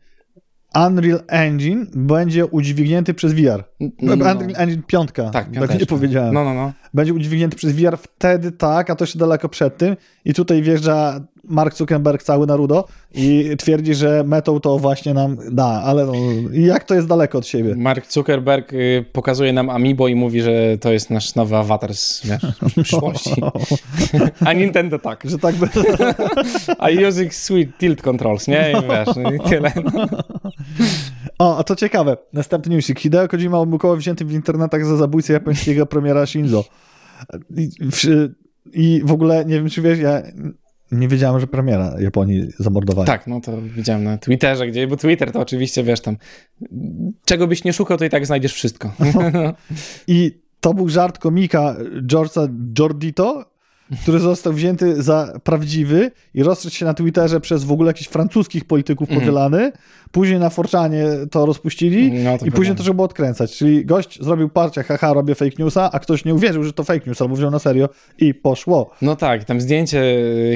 [0.87, 3.65] Unreal Engine będzie udźwignięty przez VR.
[3.81, 4.13] No.
[4.13, 6.35] Unreal Engine 5, Tak, tak nie powiedziałem.
[6.35, 6.73] No, no, no.
[6.95, 9.97] Będzie udźwignięty przez VR wtedy tak, a to jeszcze daleko przed tym.
[10.25, 15.37] I tutaj wjeżdża Mark Zuckerberg cały na rudo i twierdzi, że metą to właśnie nam
[15.51, 16.13] da, ale no,
[16.53, 17.75] jak to jest daleko od siebie?
[17.77, 22.27] Mark Zuckerberg y, pokazuje nam Amiibo i mówi, że to jest nasz nowy awatar z,
[22.27, 22.43] wiesz,
[22.83, 23.43] przyszłości.
[24.47, 25.23] A Nintendo tak.
[25.25, 25.69] Że tak by...
[26.79, 28.73] A using sweet tilt controls, nie?
[28.73, 29.73] I wiesz, i tyle.
[29.95, 30.07] No.
[31.39, 32.17] O, a to ciekawe.
[32.33, 33.01] Następny newsik.
[33.01, 36.65] Hideo Kojima omykoło wzięty w internetach za zabójcę japońskiego premiera Shinzo.
[37.57, 38.31] I, w,
[38.73, 40.23] I w ogóle, nie wiem czy wiesz, ja
[40.93, 43.07] nie wiedziałem, że premiera Japonii zamordowali.
[43.07, 46.17] Tak, no to widziałem na Twitterze, gdzie, bo Twitter to oczywiście, wiesz, tam
[47.25, 48.93] czego byś nie szukał, to i tak znajdziesz wszystko.
[50.07, 53.54] I to był żart komika George'a Jordito,
[54.03, 58.65] który został wzięty za prawdziwy i rozszedł się na Twitterze przez w ogóle jakichś francuskich
[58.65, 59.21] polityków Mhm.
[59.21, 59.73] powielany.
[60.13, 63.57] Później na Forczanie to rozpuścili No, to i później to trzeba było odkręcać.
[63.57, 67.01] Czyli gość zrobił parcie, haha, robię fake newsa, a ktoś nie uwierzył, że to fake
[67.07, 68.91] news, albo wziął na serio i poszło.
[69.03, 70.03] No tak, tam zdjęcie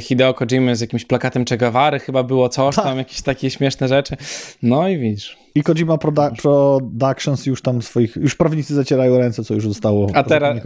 [0.01, 2.85] Hideo Kojimy z jakimś plakatem Che Guevary chyba było coś, Tak.
[2.85, 4.17] tam jakieś takie śmieszne rzeczy.
[4.63, 5.37] No i widzisz.
[5.59, 10.23] I Kojima Produ- Productions już tam swoich, już prawnicy zacierają ręce, co już zostało A
[10.23, 10.59] teraz-.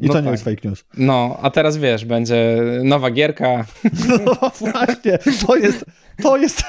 [0.00, 0.32] I no to nie tak.
[0.32, 0.84] jest fake news.
[0.96, 3.64] No, a teraz wiesz, będzie nowa gierka.
[4.26, 5.84] No właśnie, to jest,
[6.22, 6.62] to jest...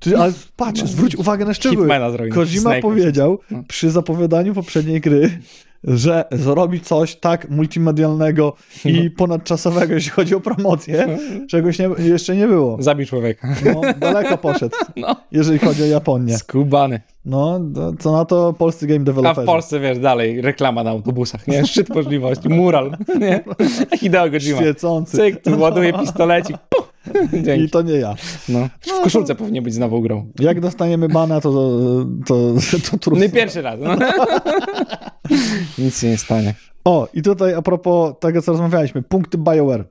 [0.00, 1.82] Ty, ale patrz, zwróć uwagę na szczegóły.
[1.82, 2.10] Hitmana.
[2.34, 3.62] Kojima powiedział No.
[3.68, 5.30] przy zapowiadaniu poprzedniej gry,
[5.84, 8.52] że zrobi coś tak multimedialnego
[8.84, 11.18] i ponadczasowego, jeśli chodzi o promocję,
[11.50, 12.76] czegoś nie, jeszcze nie było.
[12.80, 13.48] Zabił człowieka.
[13.74, 16.38] No, daleko poszedł, No, jeżeli chodzi o Japonię.
[16.38, 17.00] skubany.
[17.24, 17.60] No,
[17.98, 19.46] co na to polscy game A w developerzy.
[19.46, 21.66] Polsce, wiesz, dalej, reklama na autobusach, nie?
[21.66, 23.44] Szczyt możliwości, mural, nie?
[24.00, 24.60] Hideo Kojima.
[24.60, 25.16] Świecący.
[25.16, 26.56] Cyk, tu ładuje pistolecik,
[27.12, 27.32] puf!
[27.34, 27.70] I Dzięki.
[27.70, 28.14] to nie ja.
[28.48, 28.68] No.
[28.80, 30.30] W koszulce powinien być z nową grą.
[30.40, 31.50] Jak dostaniemy bana, to,
[32.26, 32.54] to,
[32.90, 33.24] to trudno.
[33.24, 33.80] No pierwszy raz.
[33.80, 33.96] No.
[35.78, 36.54] Nic się nie stanie.
[36.84, 39.84] O, i tutaj a propos tego, co rozmawialiśmy, punkty BioWare.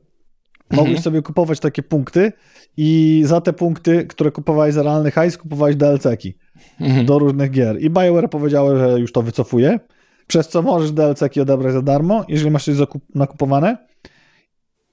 [0.72, 1.04] Mogłeś Mhm.
[1.04, 2.32] sobie kupować takie punkty
[2.78, 6.38] i za te punkty, które kupowałeś za realny hajs, kupowałeś DLC-ki
[6.82, 7.06] Mhm.
[7.06, 7.82] do różnych gier.
[7.82, 9.80] I BioWare powiedziało, że już to wycofuje,
[10.28, 13.78] przez co możesz DLC-ki odebrać za darmo, jeżeli masz coś zakup- nakupowane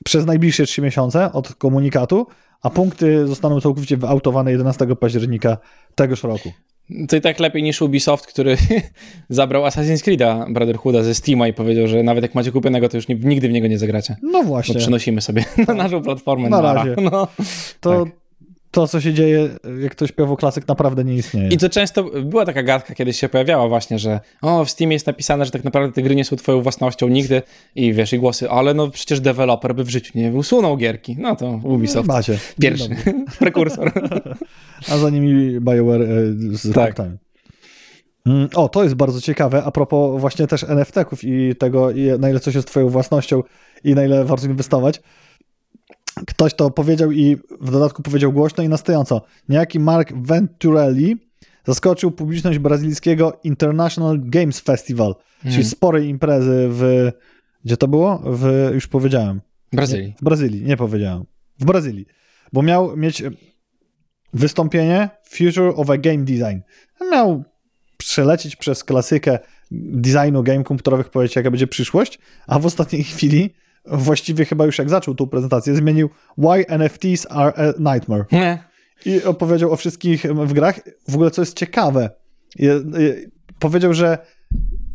[0.09, 2.27] przez najbliższe 3 miesiące od komunikatu,
[2.63, 5.59] a punkty zostaną całkowicie wyautowane 11 października
[5.95, 6.53] tegoż roku.
[7.09, 8.57] To i tak lepiej niż Ubisoft, który
[9.29, 13.09] zabrał Assassin's Creed'a Brotherhooda ze Steama i powiedział, że nawet jak macie kupionego, to już
[13.09, 14.17] nigdy w niego nie zagracie.
[14.23, 16.49] No Bo właśnie, przenosimy sobie na naszą platformę.
[16.49, 16.85] Na nara.
[16.85, 16.97] razie.
[17.11, 17.29] No.
[17.81, 18.15] to, tak.
[18.79, 19.49] To co się dzieje,
[19.83, 21.49] jak to śpiewał klasyk, naprawdę nie istnieje.
[21.49, 25.07] I to często była taka gadka, kiedyś się pojawiała właśnie, że o, w Steamie jest
[25.07, 27.43] napisane, że tak naprawdę te gry nie są twoją własnością nigdy
[27.75, 31.17] i wiesz, i głosy, ale no przecież deweloper by w życiu nie usunął gierki.
[31.19, 32.09] No to Ubisoft.
[32.09, 32.39] Macie.
[32.61, 32.89] Pierwszy.
[33.39, 33.93] Prekursor.
[34.89, 36.07] A za nimi BioWare e,
[36.53, 36.97] z Tak.
[38.27, 42.31] Mm, O, to jest bardzo ciekawe, a propos właśnie też NFT-ków i tego, i na
[42.31, 43.43] ile coś jest twoją własnością
[43.85, 45.01] i na ile warto inwestować.
[46.27, 49.23] Ktoś to powiedział i w dodatku powiedział głośno i na stojąco.
[49.49, 51.17] Niejaki Mark Venturelli
[51.67, 55.65] zaskoczył publiczność brazylijskiego International Games Festival, czyli Mhm.
[55.67, 57.11] sporej imprezy w...
[57.65, 58.23] Gdzie to było?
[58.25, 59.41] W, już powiedziałem.
[59.73, 60.15] Brazylii.
[60.21, 61.25] W Brazylii, nie powiedziałem.
[61.59, 62.07] W Brazylii.
[62.53, 63.23] Bo miał mieć
[64.33, 66.59] wystąpienie Future of a Game Design.
[67.13, 67.45] Miał
[67.97, 69.39] przelecieć przez klasykę
[69.71, 73.55] designu game komputerowych, powiedzieć, jaka będzie przyszłość, a w ostatniej chwili,
[73.91, 78.25] właściwie chyba już jak zaczął tą prezentację, zmienił Why NFTs are a nightmare.
[78.33, 78.65] Nie.
[79.07, 80.81] I opowiedział o wszystkich w grach.
[81.09, 82.11] W ogóle, co jest ciekawe,
[83.59, 84.19] powiedział, że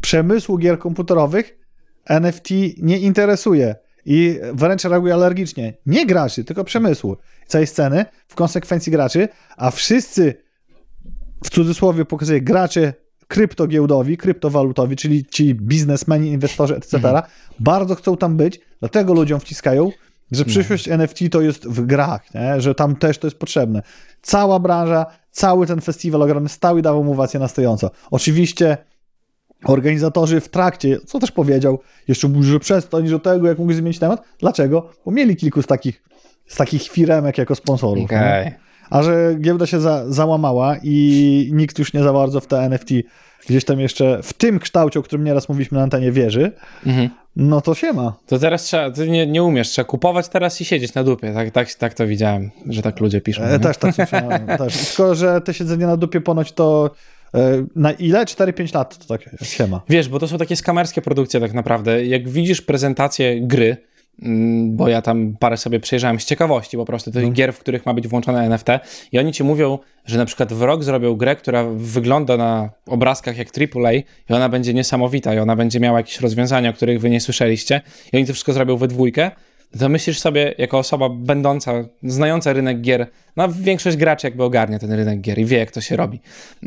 [0.02, 1.60] przemysłu gier komputerowych
[2.06, 3.76] NFT nie interesuje
[4.06, 5.74] i wręcz reaguje alergicznie.
[5.86, 7.18] Nie graczy, tylko przemysłu.
[7.48, 9.28] Całej sceny, w konsekwencji graczy,
[9.58, 10.34] a wszyscy,
[11.44, 12.94] w cudzysłowie pokazuję, gracze
[13.28, 17.22] kryptogiełdowi, kryptowalutowi, czyli ci biznesmeni, inwestorzy, etc.,
[17.60, 19.92] bardzo chcą tam być, dlatego ludziom wciskają,
[20.32, 22.62] że przyszłość NFT to jest w grach, nie?
[22.62, 23.82] że tam też to jest potrzebne.
[24.22, 27.92] Cała branża, cały ten festiwal ogromny stał i dawał mu owację na stojąco.
[28.12, 28.78] Oczywiście
[29.64, 34.00] Organizatorzy w trakcie, co też powiedział, jeszcze mówił, że przestań, że tego, jak mógł zmienić
[34.00, 34.24] temat.
[34.40, 34.90] Dlaczego?
[35.06, 36.04] Bo mieli kilku z takich,
[36.48, 38.06] z takich firemek jako sponsorów.
[38.06, 38.52] Okej.
[38.90, 42.90] A że giełda się za, załamała i nikt już nie za bardzo w te NFT
[43.48, 46.52] gdzieś tam jeszcze w tym kształcie, o którym nieraz mówiliśmy na antenie, wierzy,
[46.86, 47.10] Mhm.
[47.36, 48.14] No to się ma.
[48.28, 51.34] To teraz trzeba, ty nie, nie umiesz, trzeba kupować teraz i siedzieć na dupie.
[51.34, 53.44] Tak, tak, tak to widziałem, że tak ludzie piszą.
[53.44, 53.60] E, nie?
[53.60, 54.48] też tak słyszałem.
[54.58, 54.88] też.
[54.88, 56.92] Tylko, że te siedzenie na dupie ponoć to
[57.34, 57.40] e,
[57.76, 58.26] na ile?
[58.26, 59.82] 4-5 lat to tak się ma.
[59.90, 62.06] Wiesz, bo to są takie skamerskie produkcje tak naprawdę.
[62.06, 63.78] Jak widzisz prezentację gry,
[64.66, 67.94] bo ja tam parę sobie przejrzałem z ciekawości po prostu tych gier, w których ma
[67.94, 68.68] być włączone NFT
[69.12, 73.38] i oni ci mówią, że na przykład w rok zrobią grę, która wygląda na obrazkach
[73.38, 77.10] jak AAA i ona będzie niesamowita i ona będzie miała jakieś rozwiązania, o których wy
[77.10, 77.82] nie słyszeliście.
[78.14, 79.32] I oni to wszystko zrobią we dwójkę,
[79.80, 84.92] to myślisz sobie, jako osoba będąca, znająca rynek gier, no większość graczy jakby ogarnia ten
[84.92, 86.20] rynek gier i wie, jak to się robi,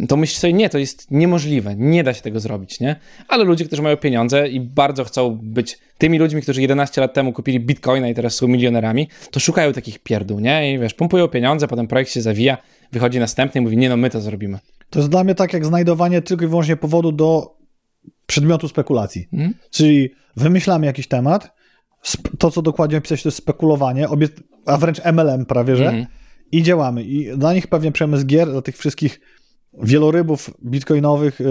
[0.09, 2.97] to myślisz sobie, nie, to jest niemożliwe, nie da się tego zrobić, nie?
[3.29, 7.33] Ale ludzie, którzy mają pieniądze i bardzo chcą być tymi ludźmi, którzy 11 lat temu
[7.33, 10.75] kupili bitcoina i teraz są milionerami, to szukają takich pierdół, nie?
[10.75, 12.59] I wiesz, pompują pieniądze, potem projekt się zawija,
[12.93, 14.59] wychodzi następny i mówi, nie no, my to zrobimy.
[14.91, 17.57] To jest dla mnie tak jak znajdowanie tylko i wyłącznie powodu do
[18.27, 19.29] przedmiotu spekulacji.
[19.33, 19.55] Mhm.
[19.71, 21.56] Czyli wymyślamy jakiś temat,
[22.39, 24.09] to co dokładnie opisać to jest spekulowanie,
[24.67, 26.07] a wręcz MLM prawie, że Mhm.
[26.53, 27.03] i działamy.
[27.03, 29.21] I dla nich pewnie przemysł gier, dla tych wszystkich
[29.83, 31.45] wielorybów bitcoinowych, y,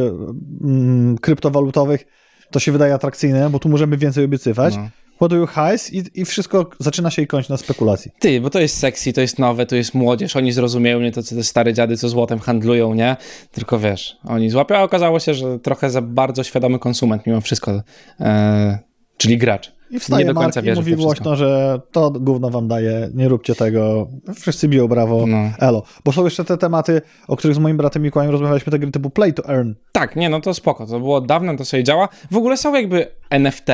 [0.63, 2.05] mm, kryptowalutowych,
[2.51, 4.75] to się wydaje atrakcyjne, bo tu możemy więcej obiecywać.
[4.75, 4.89] No.
[5.19, 8.11] Ładują hajs i, i wszystko zaczyna się i kończy na spekulacji.
[8.19, 11.23] Ty, bo to jest sexy, to jest nowe, to jest młodzież, oni zrozumieją nie to,
[11.23, 13.17] co te stare dziady, co złotem handlują, nie?
[13.51, 17.81] Tylko wiesz, oni złapią, a okazało się, że trochę za bardzo świadomy konsument mimo wszystko,
[18.19, 18.79] e,
[19.17, 19.74] czyli gracz.
[19.91, 22.67] I wstaje Nie do Mark końca i wierzy w mówi głośno, że to gówno wam
[22.67, 24.07] daje, nie róbcie tego.
[24.35, 25.37] Wszyscy biją brawo, No.
[25.59, 25.83] elo.
[26.05, 29.09] Bo są jeszcze te tematy, o których z moim bratem Mikołajem rozmawialiśmy, te gry typu
[29.09, 29.71] play to earn.
[29.91, 32.09] Tak, nie, no to spoko, to było dawno, to sobie działa.
[32.31, 33.67] W ogóle są jakby NFT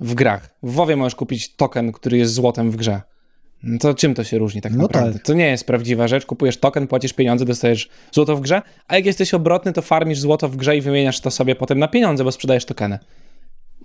[0.00, 0.54] w grach.
[0.62, 3.00] W WoWie możesz kupić token, który jest złotem w grze.
[3.62, 5.12] No To czym to się różni tak No naprawdę?
[5.12, 5.22] tak.
[5.22, 6.26] To nie jest prawdziwa rzecz.
[6.26, 10.48] Kupujesz token, płacisz pieniądze, dostajesz złoto w grze, a jak jesteś obrotny, to farmisz złoto
[10.48, 12.98] w grze i wymieniasz to sobie potem na pieniądze, bo sprzedajesz tokeny.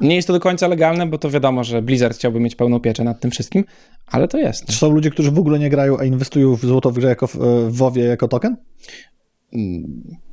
[0.01, 3.03] Nie jest to do końca legalne, bo to wiadomo, że Blizzard chciałby mieć pełną pieczę
[3.03, 3.63] nad tym wszystkim,
[4.07, 4.65] ale to jest.
[4.65, 7.27] Czy są ludzie, którzy w ogóle nie grają, a inwestują w złoto w grze jako
[7.27, 8.57] w, w WoWie jako token?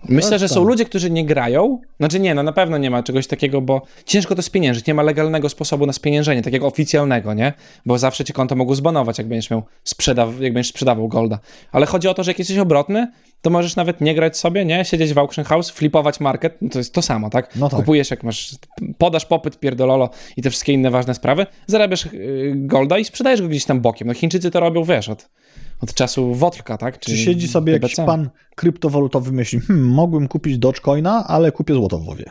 [0.09, 0.55] Myślę, że tak.
[0.55, 1.81] są ludzie, którzy nie grają.
[2.01, 4.87] Znaczy nie, no na pewno nie ma czegoś takiego, bo ciężko to spieniężyć.
[4.87, 7.53] Nie ma legalnego sposobu na spieniężenie, takiego oficjalnego, nie?
[7.87, 11.39] Bo zawsze ci konto mogą zbanować, jak będziesz miał sprzedaw, jak będziesz sprzedawał golda.
[11.73, 13.09] Ale chodzi o to, że jak jesteś obrotny,
[13.43, 14.85] to możesz nawet nie grać sobie, nie?
[14.85, 17.57] Siedzieć w auction house, flipować market, no to jest to samo, tak?
[17.57, 17.81] No tak.
[17.81, 18.55] Kupujesz, jak masz,
[18.99, 23.49] podasz popyt, pierdololo i te wszystkie inne ważne sprawy, zarabiasz yy, golda i sprzedajesz go
[23.49, 24.09] gdzieś tam bokiem.
[24.09, 25.29] No Chińczycy to robią, wiesz, od,
[25.81, 26.99] od czasu Wotlka, tak?
[26.99, 32.05] Czy siedzi sobie jakiś pan kryptowalutowy myśli, hmm, mogłem kupić Dogecoina, ale kupię złoto w
[32.05, 32.25] WoWie.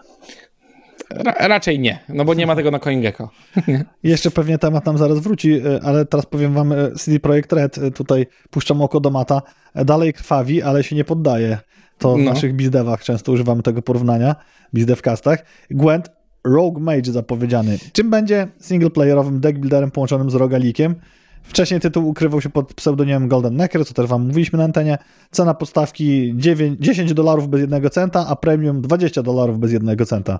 [1.10, 3.30] Ra- raczej nie, no bo nie ma tego na CoinGecko.
[4.04, 7.78] Jeszcze pewnie temat nam zaraz wróci, y, ale teraz powiem wam, y, CD Projekt Red,
[7.78, 9.42] y, tutaj puszczam oko do mata,
[9.76, 11.58] dalej krwawi, ale się nie poddaje.
[11.98, 12.32] To w No.
[12.34, 14.36] naszych bizdewach często używamy tego porównania,
[14.74, 15.46] bizdewcastach.
[15.72, 16.10] Gwent
[16.44, 17.78] Rogue Mage zapowiedziany.
[17.94, 20.96] Czym będzie singleplayerowym deckbuilderem połączonym z rogalikiem?
[21.44, 24.98] Wcześniej tytuł ukrywał się pod pseudonimem Golden Necker, co też wam mówiliśmy na antenie.
[25.32, 30.40] Cena podstawki 9, 10 dolarów bez jednego centa, a premium 20 dolarów bez jednego centa.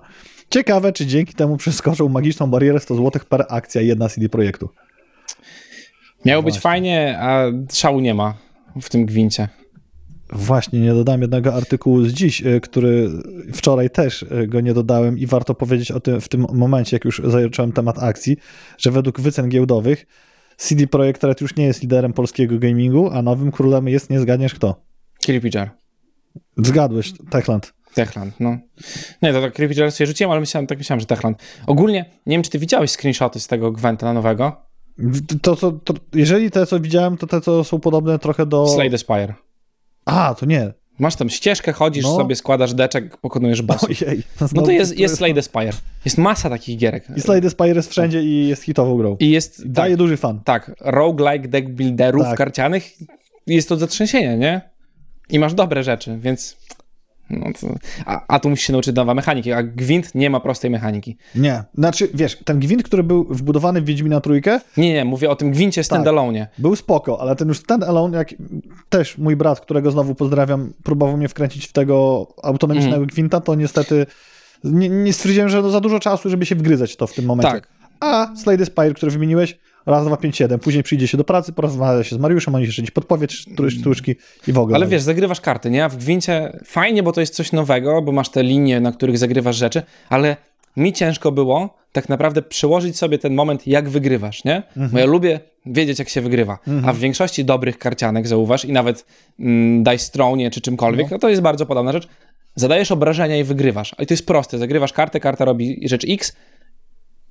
[0.50, 4.68] Ciekawe, czy dzięki temu przeskoczą magiczną barierę 100 zł per akcja jedna CD Projektu.
[6.24, 6.60] Miało być Właśnie.
[6.60, 8.34] fajnie, a szału nie ma
[8.80, 9.48] w tym gwincie.
[10.32, 13.10] Właśnie, nie dodałem jednego artykułu z dziś, y, który
[13.52, 17.04] wczoraj też y, go nie dodałem i warto powiedzieć o tym w tym momencie, jak
[17.04, 18.36] już zacząłem temat akcji,
[18.78, 20.06] że według wycen giełdowych
[20.62, 24.54] CD Projekt Red już nie jest liderem polskiego gamingu, a nowym królem jest, nie zgadniesz
[24.54, 24.82] kto.
[25.24, 25.70] Creepy Jar.
[26.56, 27.72] Zgadłeś, Techland.
[27.94, 28.58] Techland, no.
[29.22, 31.42] Nie, to tak Creepy Jar sobie rzuciłem, ale myślałem, tak myślałem, że Techland.
[31.66, 34.66] Ogólnie, nie wiem, czy ty widziałeś screenshoty z tego Gwenta nowego?
[35.42, 38.66] To, co, to, jeżeli te, co widziałem, to te, co są podobne trochę do...
[38.66, 39.34] Slay the Spire.
[40.04, 40.72] A, to nie.
[40.98, 42.16] Masz tam ścieżkę, chodzisz No.
[42.16, 43.90] sobie, składasz deczek, pokonujesz bossów.
[44.08, 44.22] Ojej.
[44.54, 45.72] No to jest, jest Slay the Spire.
[46.04, 47.04] Jest masa takich gierek.
[47.16, 49.16] I Slay the Spire jest wszędzie i jest hitową grą.
[49.20, 50.40] I jest, Daje tak, duży fan.
[50.44, 52.38] tak, roguelike deck builderów Tak.
[52.38, 52.90] karcianych
[53.46, 54.60] jest to zatrzęsienie, nie?
[55.30, 56.56] I masz dobre rzeczy, więc...
[57.32, 57.66] No to,
[58.06, 61.16] a, a tu musisz się nauczyć nowa mechaniki, a Gwint nie ma prostej mechaniki.
[61.34, 61.64] Nie.
[61.74, 65.50] Znaczy, wiesz, ten gwint, który był wbudowany w Wiedźmina Trójkę, Nie, nie, mówię o tym
[65.50, 66.46] Gwincie standalone.
[66.58, 68.34] Był spoko, ale ten już stand-alone, jak
[68.88, 73.10] też mój brat, którego znowu pozdrawiam, próbował mnie wkręcić w tego autonomicznego Mhm.
[73.10, 74.06] gwinta, to niestety
[74.64, 77.52] nie, nie stwierdziłem, że no za dużo czasu, żeby się wgryzać to w tym momencie.
[77.52, 77.68] Tak.
[78.00, 80.58] A Slade Spire, który wymieniłeś, raz, dwa, pięć, siedem.
[80.60, 84.16] Później przyjdzie się do pracy, porozmawia się z Mariuszem, on jeszcze gdzieś podpowie trzy sztuczki
[84.48, 84.76] i w ogóle.
[84.76, 85.84] Ale wiesz, zagrywasz karty, nie?
[85.84, 89.18] A w Gwincie fajnie, bo to jest coś nowego, bo masz te linie, na których
[89.18, 90.36] zagrywasz rzeczy, ale
[90.76, 94.62] mi ciężko było tak naprawdę przełożyć sobie ten moment, jak wygrywasz, nie?
[94.92, 96.58] Bo ja lubię wiedzieć, jak się wygrywa.
[96.86, 99.06] A w większości dobrych karcianek, zauważ, i nawet
[99.40, 101.18] mm, Dice Throne czy czymkolwiek, no.
[101.18, 102.08] to jest bardzo podobna rzecz.
[102.54, 103.94] Zadajesz obrażenia i wygrywasz.
[103.98, 104.58] I to jest proste.
[104.58, 106.36] Zagrywasz kartę, karta robi rzecz X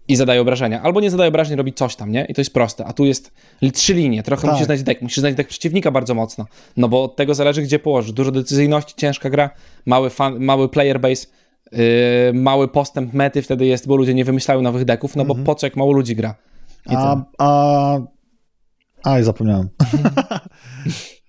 [0.08, 0.82] i zadaje obrażenia.
[0.82, 2.26] Albo nie zadaje obrażeń, robi coś tam, nie?
[2.30, 2.86] I to jest proste.
[2.86, 4.24] A tu jest li- trzy linie.
[4.24, 4.52] Trochę Tak.
[4.52, 5.02] musisz znać deck.
[5.02, 6.46] Musisz znać deck przeciwnika bardzo mocno.
[6.78, 8.12] No bo od tego zależy, gdzie położysz.
[8.12, 9.50] Dużo decyzyjności, ciężka gra,
[9.86, 11.28] mały, fan, mały player base,
[11.72, 11.80] yy,
[12.34, 15.66] mały postęp mety wtedy jest, bo ludzie nie wymyślają nowych deków, no bo po co
[15.68, 16.36] jak mało ludzi gra.
[16.90, 18.00] I a, a...
[19.04, 19.70] Aj, zapomniałem.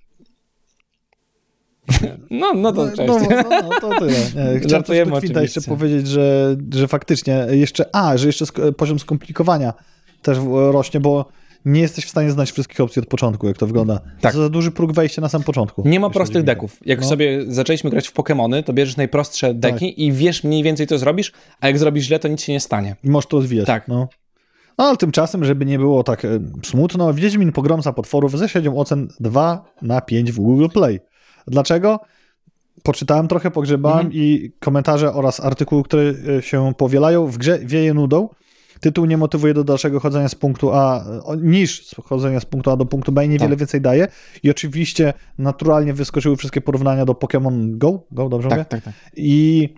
[2.31, 2.99] No, no to cześć.
[3.09, 3.19] No,
[3.51, 4.13] no, no, to tyle.
[4.13, 8.45] Nie, chciałem Żartujemy coś do Kwinta jeszcze powiedzieć, że, że faktycznie jeszcze, a, że jeszcze
[8.45, 9.73] sk- poziom skomplikowania
[10.23, 10.39] też
[10.73, 11.29] rośnie, bo
[11.65, 14.01] nie jesteś w stanie znać wszystkich opcji od początku, jak to wygląda.
[14.21, 14.35] Tak.
[14.35, 15.83] Za duży próg wejścia na sam początku.
[15.89, 16.77] Nie ma prostych deków.
[16.87, 17.07] Jak No.
[17.07, 21.33] sobie zaczęliśmy grać w Pokémony, to bierzesz najprostsze deki i wiesz mniej więcej, co zrobisz,
[21.61, 22.97] a jak zrobisz źle, to nic się nie stanie.
[23.05, 23.67] I możesz to rozwijać.
[23.67, 23.89] Tak.
[23.89, 24.09] No.
[24.79, 26.29] No, ale tymczasem, żeby nie było tak e,
[26.65, 31.01] smutno, Wiedźmin Pogromca Potworów ze średnią ocen 2 na 5 w Google Play.
[31.47, 32.01] Dlaczego?
[32.83, 34.15] Poczytałem trochę, pogrzebałem Mhm.
[34.15, 37.27] i komentarze oraz artykuły, które e, się powielają.
[37.27, 38.29] W grze wieje nudą.
[38.81, 42.77] Tytuł nie motywuje do dalszego chodzenia z punktu A e, niż chodzenia z punktu A
[42.77, 43.59] do punktu B i niewiele Tak.
[43.59, 44.09] więcej daje.
[44.43, 48.03] I oczywiście naturalnie wyskoczyły wszystkie porównania do Pokémon Go.
[48.13, 48.59] Go, dobrze mówię?
[48.59, 48.95] Tak, tak, tak.
[49.17, 49.69] I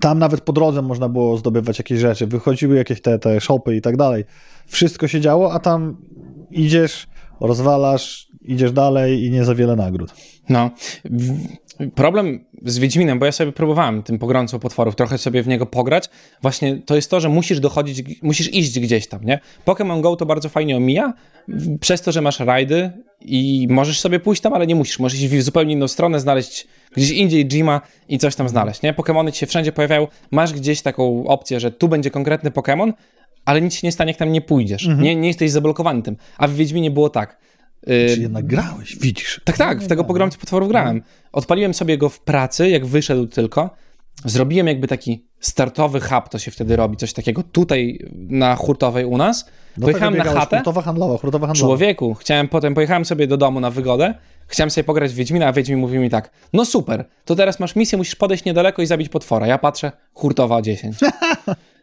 [0.00, 3.80] tam nawet po drodze można było zdobywać jakieś rzeczy, wychodziły jakieś te, te shopy i
[3.80, 4.24] tak dalej.
[4.66, 5.96] Wszystko się działo, a tam
[6.50, 7.06] idziesz,
[7.40, 10.14] rozwalasz, idziesz dalej i nie za wiele nagród.
[10.48, 10.70] No.
[11.94, 16.10] Problem z Wiedźminem, bo ja sobie próbowałem tym pogromcą potworów, trochę sobie w niego pograć,
[16.42, 19.40] właśnie to jest to, że musisz dochodzić, musisz iść gdzieś tam, nie?
[19.66, 21.12] Pokémon Go to bardzo fajnie omija,
[21.80, 24.98] przez to, że masz rajdy i możesz sobie pójść tam, ale nie musisz.
[24.98, 28.94] Możesz iść w zupełnie inną stronę, znaleźć gdzieś indziej Jima i coś tam znaleźć, nie?
[28.94, 32.92] Pokémony ci się wszędzie pojawiają, masz gdzieś taką opcję, że tu będzie konkretny Pokémon,
[33.44, 34.88] ale nic się nie stanie, jak tam nie pójdziesz.
[34.98, 36.16] Nie, nie jesteś zablokowany tym.
[36.38, 37.44] A w Wiedźminie było tak.
[37.86, 39.40] Czy jednak grałeś, widzisz.
[39.44, 41.02] tak, tak, w tego pogromcy potworów grałem.
[41.32, 43.70] Odpaliłem sobie go w pracy, jak wyszedł tylko.
[44.24, 49.16] Zrobiłem jakby taki startowy hub, to się wtedy robi, coś takiego tutaj na hurtowej u
[49.16, 49.44] nas.
[49.76, 50.56] Do Pojechałem tego na biegałeś, chatę.
[50.56, 51.68] Hurtowa handlowa, hurtowa handlowa.
[51.68, 54.14] Człowieku, chciałem potem, pojechałem sobie do domu na wygodę,
[54.46, 57.76] chciałem sobie pograć w Wiedźmina, a Wiedźmin mówi mi tak, no super, to teraz masz
[57.76, 59.46] misję, musisz podejść niedaleko i zabić potwora.
[59.46, 60.96] Ja patrzę, hurtowa 10.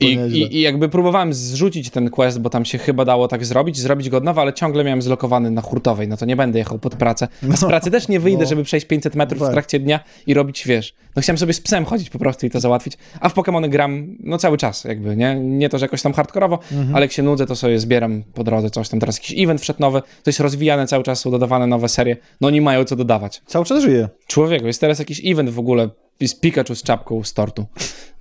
[0.00, 3.78] I, i, I jakby próbowałem zrzucić ten quest, bo tam się chyba dało tak zrobić,
[3.78, 6.78] zrobić go od nowa, ale ciągle miałem zlokowany na hurtowej, no to nie będę jechał
[6.78, 7.28] pod pracę.
[7.52, 8.48] A z pracy też nie wyjdę, no.
[8.48, 11.84] żeby przejść 500 metrów w trakcie dnia i robić, wiesz, no chciałem sobie z psem
[11.84, 15.34] chodzić po prostu i to załatwić, a w Pokémony gram, no cały czas jakby, nie?
[15.40, 16.96] Nie to, że jakoś tam hardkorowo, Mhm.
[16.96, 19.80] ale jak się nudzę, to sobie zbieram po drodze coś tam, teraz jakiś event wszedł
[19.80, 23.42] nowy, to jest rozwijane cały czas, są dodawane nowe serie, no oni mają co dodawać.
[23.46, 24.08] Cały czas żyje.
[24.26, 25.88] Człowieku, jest teraz jakiś event w ogóle
[26.26, 27.66] z Pikachu z czapką z tortu.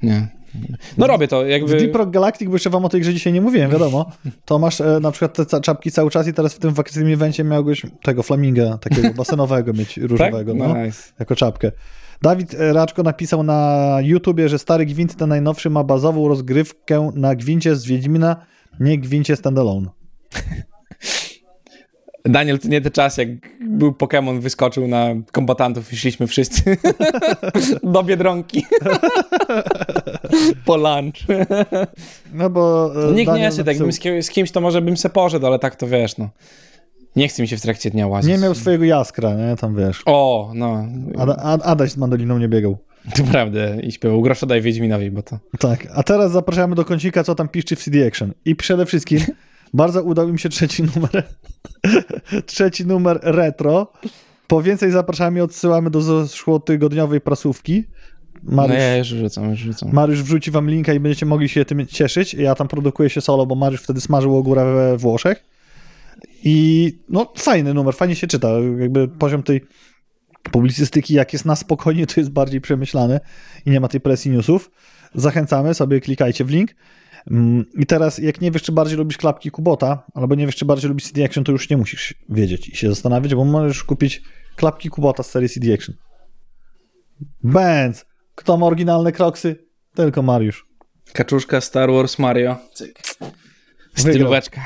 [0.04, 0.28] Nie.
[0.98, 1.78] No robię to, W jakby...
[1.78, 4.12] Deep Rock Galactic, bo jeszcze wam o tej grze dzisiaj nie mówiłem, wiadomo,
[4.46, 7.14] to masz e, na przykład te ca- czapki cały czas i teraz w tym wakacyjnym
[7.14, 11.14] evencie miałeś tego flaminga, takiego basenowego mieć różowego, no, Nice.
[11.20, 11.72] jako czapkę.
[12.22, 17.36] Dawid e, Raczko napisał na YouTubie, że stary gwint ten najnowszy ma bazową rozgrywkę na
[17.36, 18.36] gwincie z Wiedźmina,
[18.80, 19.90] nie gwincie standalone.
[22.26, 23.28] Daniel, to nie ten czas, jak
[23.70, 26.78] był Pokémon, wyskoczył na kombatantów i szliśmy wszyscy
[27.84, 28.66] do Biedronki.
[30.66, 31.16] po lunch.
[32.34, 34.82] No bo e, Nikt nie Daniel szedł, napisał- jakbym z, kim- z kimś to może
[34.82, 36.30] bym se poszedł, ale tak to wiesz, no.
[37.16, 38.32] Nie chce mi się w trakcie dnia łazić.
[38.32, 40.02] Nie miał swojego jaskra, nie, tam wiesz.
[40.06, 40.86] O, no.
[41.18, 42.78] Ada, Ad, Adaś z mandoliną nie biegał.
[43.16, 43.76] To prawda.
[43.84, 45.40] I śpiewał, grosza daj Wiedźminowi, bo to...
[45.60, 48.32] Tak, a teraz zapraszamy do kącika, co tam piszczy w CD Action.
[48.46, 49.20] I przede wszystkim
[49.74, 51.24] bardzo udał im się trzeci numer.
[52.46, 53.92] trzeci numer retro.
[54.48, 57.84] Po więcej zapraszamy, odsyłamy do zeszłotygodniowej prasówki.
[58.44, 59.90] No Mariusz, ja już rzucam, już rzucam.
[59.94, 62.34] Mariusz wrzuci wam linka i będziecie mogli się tym cieszyć.
[62.34, 65.44] Ja tam produkuję się solo, bo Mariusz wtedy smażył ogórę we Włoszech.
[66.44, 68.50] I no fajny numer, fajnie się czyta.
[68.80, 69.62] Jakby poziom tej
[70.52, 73.20] publicystyki, jak jest na spokojnie, to jest bardziej przemyślany
[73.66, 74.72] i nie ma tej presji newsów.
[75.16, 76.76] Zachęcamy, sobie klikajcie w link.
[77.32, 80.66] Mm, I teraz, jak nie wiesz, czy bardziej lubisz klapki Kubota, albo nie wiesz, czy
[80.66, 84.22] bardziej lubisz CD Action, to już nie musisz wiedzieć i się zastanawiać, bo możesz kupić
[84.56, 85.96] klapki Kubota z serii CD Action.
[87.44, 88.06] Benz!
[88.36, 89.66] Kto ma oryginalne kroksy?
[89.96, 90.66] Tylko Mariusz.
[91.14, 92.56] Kaczuszka Star Wars Mario.
[92.74, 93.00] Cyk.
[93.96, 94.62] Stylóweczka.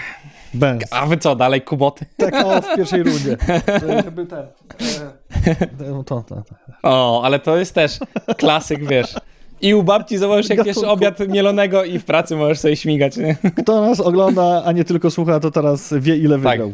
[0.53, 0.84] Benz.
[0.91, 2.05] A wy co, dalej kuboty?
[2.17, 3.38] Tak o, w pierwszej rundzie.
[4.05, 4.39] To był ten.
[4.39, 6.43] e, To, to, to.
[6.84, 7.99] O, ale to jest też
[8.38, 9.15] klasyk, wiesz.
[9.66, 13.36] I u babci zobaczysz, jak jesz obiad mielonego i w pracy możesz sobie śmigać, nie?
[13.57, 16.51] Kto nas ogląda, a nie tylko słucha, to teraz wie, ile Tak.
[16.51, 16.74] wygrał.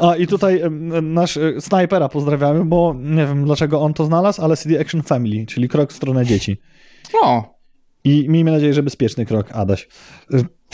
[0.00, 0.62] A i tutaj
[1.02, 5.46] nasz e, snajpera pozdrawiamy, bo nie wiem dlaczego on to znalazł, ale CD Action Family,
[5.46, 6.56] czyli krok w stronę dzieci.
[7.22, 7.54] O,
[8.04, 9.88] I miejmy nadzieję, że bezpieczny krok, Adaś.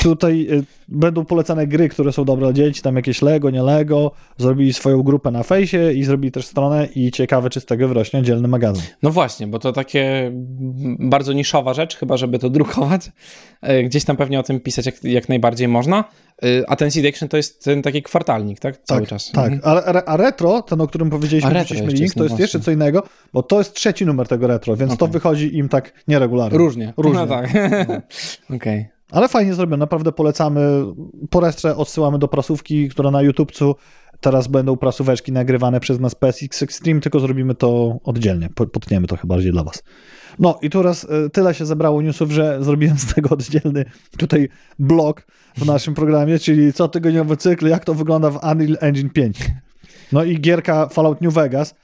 [0.04, 4.10] Tutaj y, będą polecane gry, które są dobre dla dzieci, tam jakieś Lego, nie Lego.
[4.38, 8.22] Zrobili swoją grupę na fejsie i zrobili też stronę i ciekawe, czy z tego wyrośnie
[8.22, 8.82] dzielny magazyn.
[9.02, 10.32] no właśnie, bo to takie
[10.98, 13.10] bardzo niszowa rzecz, chyba żeby to drukować.
[13.62, 16.04] E, Gdzieś tam pewnie o tym pisać jak, jak najbardziej można.
[16.42, 18.78] E, A ten Seed Action to jest ten taki kwartalnik, tak?
[18.82, 19.30] Cały tak, czas.
[19.32, 19.60] Tak, Mhm.
[19.64, 22.30] ale re- a retro, ten, o którym powiedzieliśmy, A retro link, jest, to no jest
[22.32, 22.42] właśnie.
[22.42, 23.02] jeszcze co innego,
[23.32, 25.12] bo to jest trzeci numer tego retro, więc to Okej.
[25.12, 26.58] wychodzi im tak nieregularnie.
[26.58, 26.92] Różnie.
[26.96, 27.20] Różnie.
[27.20, 27.50] No tak.
[28.56, 28.93] Okej.
[29.10, 30.84] Ale fajnie zrobione, naprawdę polecamy.
[31.30, 33.74] Po resztę odsyłamy do prasówki, która na YouTubecu.
[34.20, 38.48] Teraz będą prasóweczki nagrywane przez nas PSX Extreme, tylko zrobimy to oddzielnie.
[38.54, 39.82] Po- Potniemy to chyba bardziej dla was.
[40.38, 43.84] No i teraz y, tyle się zebrało newsów, że zrobiłem z tego oddzielny
[44.18, 44.48] tutaj
[44.78, 45.26] blog
[45.56, 49.38] w naszym programie, czyli cotygodniowy cykl, jak to wygląda w Unreal Engine 5.
[50.12, 51.74] No i gierka Fallout New Vegas.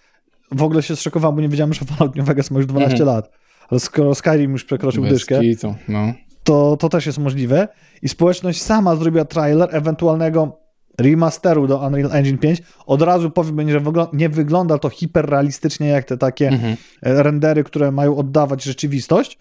[0.52, 3.06] W ogóle się zszokowałem, bo nie wiedziałem, że Fallout New Vegas ma już 12 Mhm.
[3.16, 3.30] lat.
[3.70, 6.12] Ale skoro Skyrim już przekroczył Bez dyszkę, kitu, no.
[6.50, 7.68] To, to też jest możliwe.
[8.02, 10.58] I społeczność sama zrobiła trailer ewentualnego
[10.98, 12.62] remasteru do Unreal Engine 5.
[12.86, 13.82] Od razu powiem, że
[14.12, 16.76] nie wygląda to hiperrealistycznie jak te takie Mhm.
[17.02, 19.38] e, rendery, które mają oddawać rzeczywistość,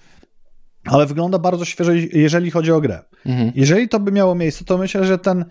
[0.85, 2.99] ale wygląda bardzo świeżo, jeżeli chodzi o grę.
[3.25, 3.51] Mhm.
[3.55, 5.45] Jeżeli to by miało miejsce, to myślę, że ten,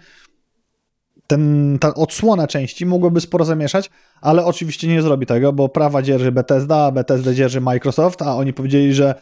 [1.26, 3.90] ten, ta odsłona części mogłaby sporo zamieszać,
[4.20, 8.52] ale oczywiście nie zrobi tego, bo prawa dzierży Bethesda, a Bethesda dzierży Microsoft, a oni
[8.52, 9.14] powiedzieli, że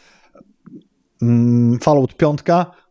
[1.80, 2.42] Fallout 5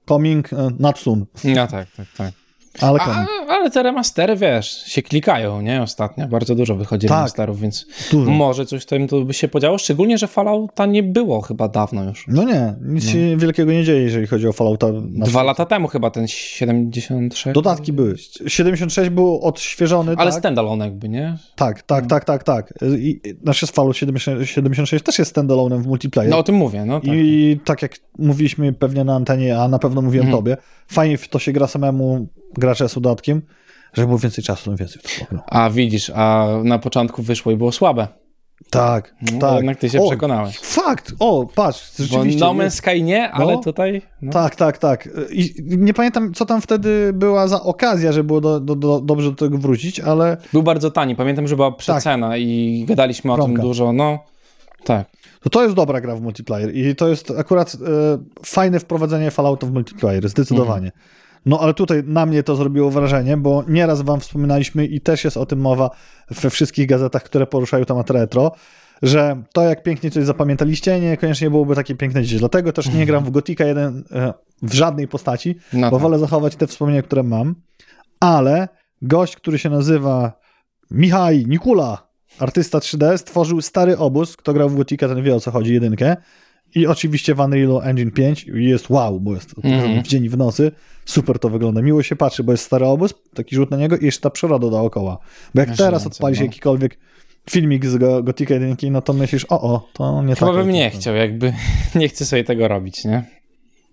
[0.06, 2.34] coming e, not soon, No tak, tak, tak.
[2.82, 5.82] Ale A, ale te remastery, wiesz, się klikają, nie?
[5.82, 7.18] Ostatnio bardzo dużo wychodzi Tak.
[7.18, 8.32] remasterów, więc Dużo.
[8.32, 12.26] może coś tam tu by się podziało, szczególnie, że Fallouta nie było chyba dawno już.
[12.28, 14.88] No nie, nic się wielkiego nie dzieje, jeżeli chodzi o Fallouta.
[15.04, 17.54] Dwa lata temu chyba ten 76.
[17.54, 18.16] Dodatki były.
[18.48, 20.40] 76 był odświeżony, Ale tak?
[20.40, 21.38] standalone jakby, nie?
[21.56, 22.74] Tak, tak, tak, tak, tak.
[22.98, 26.32] I, nasz Fallout 70 76 też jest standalone'em w multiplayer.
[26.32, 27.10] No o tym mówię, no tak.
[27.14, 30.38] I tak jak mówiliśmy pewnie na antenie, a na pewno mówiłem Mhm.
[30.44, 30.58] tobie,
[30.88, 32.28] fajnie w to się gra samemu,
[32.58, 33.42] gracza z dodatkiem,
[33.94, 35.44] żeby było więcej czasu, no więcej w to pograł.
[35.48, 38.08] A widzisz, a na początku wyszło i było słabe.
[38.70, 39.56] Tak, No, tak.
[39.56, 40.58] Jednak ty się O, przekonałeś.
[40.60, 41.14] Fakt!
[41.20, 42.40] O, patrz, Bo rzeczywiście.
[42.40, 43.62] No Man's Sky nie, ale No.
[43.62, 44.02] tutaj...
[44.22, 44.32] No.
[44.32, 45.10] Tak, tak, tak.
[45.32, 49.30] I nie pamiętam, co tam wtedy była za okazja, żeby było do, do, do, dobrze
[49.30, 51.16] do tego wrócić, ale Był bardzo tani.
[51.16, 53.46] Pamiętam, że była przecena i gadaliśmy o Tak.
[53.46, 53.94] Tym dużo.
[53.94, 54.20] No,
[54.84, 55.08] tak.
[55.46, 57.78] To, to jest dobra gra w multiplayer i to jest akurat e,
[58.46, 60.92] fajne wprowadzenie Fallouta w multiplayer, zdecydowanie.
[61.46, 65.38] No ale tutaj na mnie to zrobiło wrażenie, bo nieraz wam wspominaliśmy i też jest
[65.38, 65.90] o tym mowa
[66.30, 68.52] we wszystkich gazetach, które poruszają temat retro,
[69.02, 72.40] że to jak pięknie coś zapamiętaliście, niekoniecznie byłoby takie piękne dziś.
[72.40, 76.02] Dlatego też nie gram w Gotika 1 e, w żadnej postaci, No bo tak.
[76.02, 77.56] wolę zachować te wspomnienia, które mam.
[78.20, 78.68] Ale
[79.02, 80.34] gość, który się nazywa
[80.92, 82.08] Michaj Nikula,
[82.40, 84.38] artysta 3D, stworzył stary obóz.
[84.38, 86.16] Kto grał w Gotika, ten wie o co chodzi, jedynkę.
[86.76, 90.04] I oczywiście w Unreal Engine 5 i jest wow, bo jest Mhm.
[90.04, 90.72] w dzień i w nocy.
[91.06, 91.82] Super to wygląda.
[91.82, 94.70] Miło się patrzy, bo jest stary obóz, taki rzut na niego i jeszcze ta przyroda
[94.70, 95.18] dookoła.
[95.56, 96.46] Bo jak teraz odpalisz no.
[96.46, 96.98] jakikolwiek
[97.50, 100.56] filmik z Go- Gotika 1, no to myślisz, o, o, to nie Chyba tak.
[100.56, 101.54] bym nie chciał, jakby
[101.96, 103.24] nie chcę sobie tego robić, nie?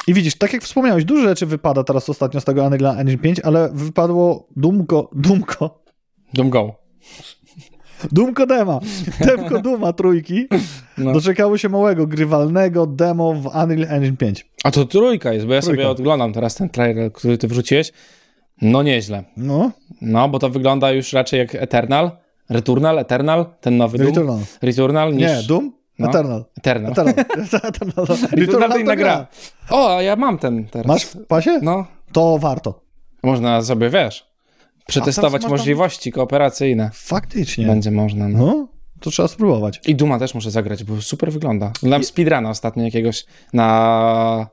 [0.06, 3.40] I widzisz, tak jak wspomniałeś, dużo rzeczy wypada teraz ostatnio z tego Unreal Engine 5,
[3.40, 5.82] ale wypadło Dumko, Dumko,
[6.34, 6.74] Doom Go.
[8.12, 8.80] Dumko Dema,
[9.26, 10.46] Demko Duma trójki,
[10.98, 11.12] No.
[11.12, 14.46] doczekało się małego, grywalnego demo w Unreal Engine 5.
[14.64, 15.82] A to trójka jest, bo ja Trójka.
[15.82, 17.92] sobie oglądam teraz ten trailer, który ty wrzuciłeś.
[18.62, 19.24] No nieźle.
[19.36, 22.10] No, No, bo to wygląda już raczej jak Eternal.
[22.50, 24.08] Returnal, Eternal, ten nowy Doom.
[24.08, 24.38] Returnal.
[24.62, 25.22] Returnal niż...
[25.22, 25.72] Nie, Doom?
[25.98, 26.08] No.
[26.08, 26.44] Eternal.
[26.58, 26.92] Eternal.
[26.92, 27.14] Eternal.
[27.68, 28.06] Eternal.
[28.32, 29.26] Returnal to inna to gra.
[29.70, 30.86] O, a ja mam ten teraz.
[30.86, 31.58] Masz w pasie?
[31.62, 32.80] No, To warto.
[33.22, 34.31] można sobie, wiesz,
[34.86, 36.90] przetestować możliwości kooperacyjne.
[36.94, 37.66] Faktycznie.
[37.66, 38.38] Będzie można, no.
[38.38, 38.68] No,
[39.00, 39.80] to trzeba spróbować.
[39.86, 41.72] I Duma też muszę zagrać, bo super wygląda.
[41.78, 44.50] Oglądam speedruna ostatnio jakiegoś na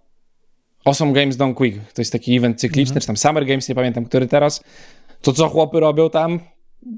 [0.86, 1.94] Awesome Games Done Quick.
[1.94, 3.02] To jest taki event cykliczny, Mhm.
[3.02, 4.64] czy tam Summer Games, nie pamiętam, który teraz.
[5.22, 6.40] To, co chłopy robią tam,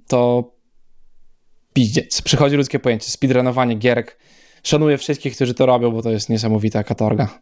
[0.07, 0.51] to
[1.73, 2.21] piździec.
[2.21, 3.11] Przychodzi ludzkie pojęcie.
[3.11, 4.17] Speedrunowanie gierek.
[4.63, 7.39] Szanuję wszystkich, którzy to robią, bo to jest niesamowita katorga.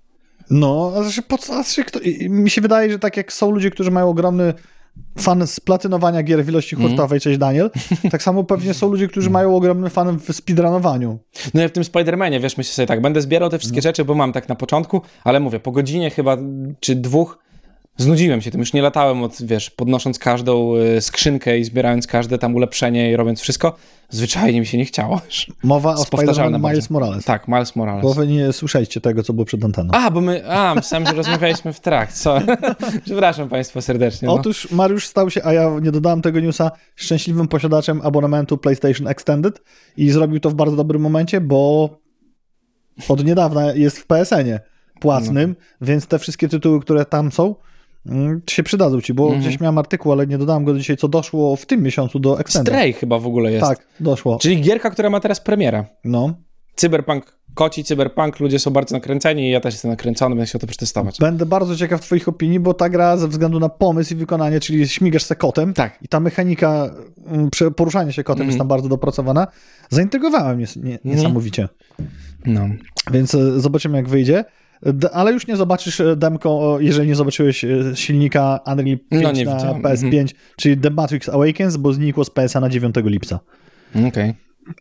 [0.50, 3.18] No, a znaczy, po co, a znaczy, kto, i- i mi się wydaje, że tak
[3.18, 4.54] jak są ludzie, którzy mają ogromny
[5.20, 6.90] fan splatynowania gier w ilości Mhm.
[6.92, 7.72] hurtowej, cześć Daniel,
[8.12, 11.20] tak samo pewnie są ludzie, którzy mają ogromny fan w speedrunowaniu.
[11.54, 14.16] No ja w tym Spider-Manie, wiesz, myślę sobie tak, będę zbierał te wszystkie rzeczy, bo
[14.16, 16.38] mam tak na początku, ale mówię, po godzinie chyba,
[16.80, 17.38] czy dwóch,
[18.00, 22.38] znudziłem się tym, już nie latałem od, wiesz, podnosząc każdą y, skrzynkę i zbierając każde
[22.38, 23.76] tam ulepszenie i robiąc wszystko,
[24.10, 25.22] zwyczajnie mi się nie chciało.
[25.64, 26.90] Mowa o Spider-Man Miles.
[26.90, 27.26] Morales.
[27.26, 28.04] Tak, Miles Morales.
[28.04, 29.90] Bo wy nie słyszeliście tego, co było przed anteną.
[29.94, 32.40] A, bo my, a, myślałem, że rozmawialiśmy w trakcie, co?
[33.06, 34.28] Przepraszam państwa serdecznie.
[34.28, 34.34] No.
[34.34, 39.62] Otóż Mariusz stał się, a ja nie dodałem tego newsa, szczęśliwym posiadaczem abonamentu PlayStation Extended
[39.98, 41.90] i zrobił to w bardzo dobrym momencie, bo
[43.10, 44.60] od niedawna jest w PSN-ie
[45.00, 47.56] płatnym, więc te wszystkie tytuły, które tam są,
[48.50, 49.42] się przydadzą ci, bo Mhm.
[49.42, 52.74] gdzieś miałem artykuł, ale nie dodałem go dzisiaj, co doszło w tym miesiącu do Extended.
[52.74, 53.66] Stray chyba w ogóle jest.
[53.66, 54.38] Tak, doszło.
[54.42, 55.86] Czyli gierka, która ma teraz premierę.
[56.04, 56.34] No.
[56.76, 60.68] Cyberpunk, koci cyberpunk, ludzie są bardzo nakręceni i ja też jestem nakręcony, będę chciał to
[60.68, 61.18] przetestować.
[61.20, 64.88] Będę bardzo ciekaw twoich opinii, bo ta gra ze względu na pomysł i wykonanie, czyli
[64.88, 66.00] śmigasz se kotem Tak.
[66.02, 66.90] i ta mechanika
[67.28, 68.50] mm, poruszania się kotem Mhm.
[68.50, 69.48] jest tam bardzo dopracowana,
[69.90, 71.68] zaintrygowała mnie nie, niesamowicie.
[72.46, 72.62] No.
[73.12, 74.46] Więc e, zobaczymy jak wyjdzie.
[75.14, 79.32] Ale już nie zobaczysz e, demko, o, jeżeli nie zobaczyłeś e, silnika Unreal 5 No,
[79.32, 79.82] nie na widziałem.
[79.82, 83.40] PS5, czyli The Matrix Awakens, bo znikło z PS na 9 lipca.
[84.08, 84.34] Okej.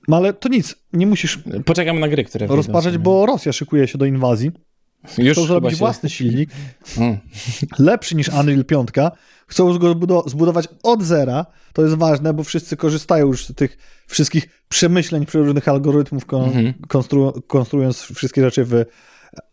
[0.09, 2.99] No ale to nic, nie musisz Poczekamy na gry, które sobie.
[2.99, 4.51] bo Rosja szykuje się do inwazji.
[5.18, 5.76] Już Chcą zrobić się...
[5.76, 6.51] własny silnik,
[6.99, 7.18] Mm.
[7.78, 8.88] lepszy niż Unreal 5.
[9.46, 11.46] Chcą go zbudo- zbudować od zera.
[11.72, 16.74] To jest ważne, bo wszyscy korzystają już z tych wszystkich przemyśleń przeróżnych algorytmów, kon- Mhm.
[16.88, 18.84] konstru- konstruując wszystkie rzeczy w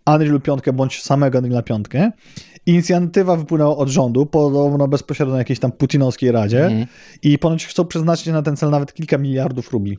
[0.08, 1.86] Unreal 5 bądź samego Unreal 5.
[2.66, 6.88] Inicjatywa wypłynęła od rządu, podobno bezpośrednio na jakiejś tam putinowskiej radzie Mhm.
[7.24, 9.98] i ponoć chcą przeznaczyć na ten cel nawet kilka miliardów rubli.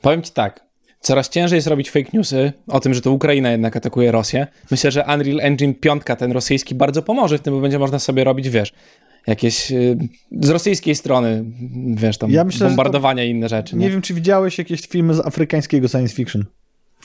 [0.00, 0.64] Powiem ci tak.
[1.00, 4.46] Coraz ciężej jest robić fake newsy o tym, że to Ukraina jednak atakuje Rosję.
[4.70, 8.24] Myślę, że Unreal Engine 5, ten rosyjski, bardzo pomoże w tym, bo będzie można sobie
[8.24, 8.72] robić, wiesz,
[9.26, 9.98] jakieś y,
[10.40, 11.44] z rosyjskiej strony,
[11.94, 13.76] wiesz, tam Ja myślę, bombardowania i inne rzeczy.
[13.76, 16.44] Nie Nie, wiem, czy widziałeś jakieś filmy z afrykańskiego science fiction.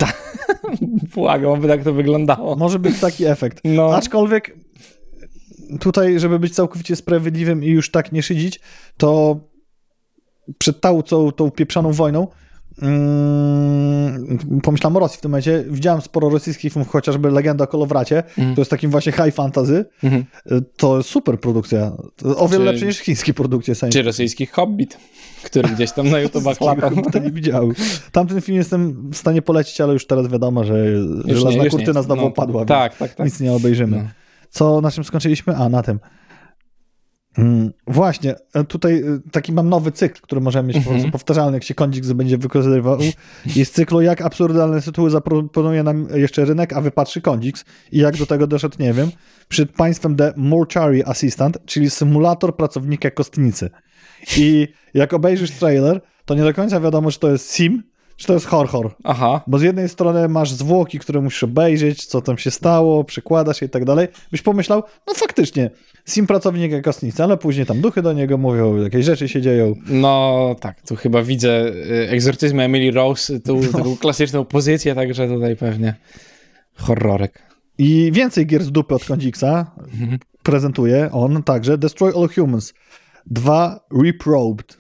[1.16, 2.56] Błagam, aby tak to wyglądało.
[2.56, 3.62] Może być taki efekt.
[3.64, 3.96] No.
[3.96, 4.58] Aczkolwiek
[5.80, 8.60] tutaj, żeby być całkowicie sprawiedliwym i już tak nie szydzić,
[8.98, 9.40] to
[10.58, 12.28] przed tą, tą, tą pieprzoną wojną
[12.82, 15.64] mm, pomyślałem o Rosji w tym momencie.
[15.70, 18.24] Widziałem sporo rosyjskich filmów, chociażby Legenda o Kolowracie,
[18.56, 19.86] to jest takim właśnie high fantasy.
[20.04, 20.26] Mhm.
[20.78, 21.92] To jest super produkcja.
[22.38, 24.98] O wiele Czy- lepsze niż chińskie produkcje science Czy rosyjski Hobbit,
[25.44, 26.90] który gdzieś tam na YouTubach lata.
[26.90, 27.12] fiction.
[27.12, 27.72] To nie widziałem.
[28.12, 30.86] Tamten film jestem w stanie polecić, ale już teraz wiadomo, że
[31.26, 32.66] żelazna kurtyna znowu No, opadła.
[32.66, 33.26] Tak, tak, tak.
[33.26, 33.98] Nic nie obejrzymy.
[33.98, 34.04] No.
[34.50, 35.56] Co, na czym skończyliśmy?
[35.56, 36.00] A, na tym.
[37.38, 40.96] Mm, właśnie, e, tutaj e, taki mam nowy cykl, który możemy mieć Mhm.
[40.96, 42.98] prostu powtarzalny, jak się Kondix będzie wykorzystywał.
[43.56, 47.66] Jest cyklu, jak absurdalne tytuły zaproponuje nam jeszcze rynek, a wypatrzy Kondix.
[47.92, 49.12] I jak do tego doszedł, nie wiem.
[49.48, 53.70] Przed państwem The Mortuary Assistant, czyli symulator pracownika kostnicy.
[54.38, 57.84] I jak obejrzysz trailer, to nie do końca wiadomo, czy to jest sim,
[58.20, 58.92] czy to jest horror.
[59.04, 59.42] Aha.
[59.48, 63.68] Bo z jednej strony masz zwłoki, które musisz obejrzeć, co tam się stało, przykładasz je
[63.68, 64.08] i tak dalej.
[64.32, 65.70] Byś pomyślał, no faktycznie,
[66.06, 69.76] sim pracownik jak kostnica, ale później tam duchy do niego mówią, jakieś rzeczy się dzieją.
[69.88, 73.68] No tak, tu chyba widzę y, egzorcyzm Emily Rose, tą, No.
[73.78, 75.96] taką klasyczną pozycję, także tutaj pewnie
[76.76, 77.42] horrorek.
[77.78, 79.72] I więcej gier z dupy od Kondiksa
[80.44, 82.74] prezentuje on także Destroy All Humans
[83.26, 84.78] 2 Reprobed,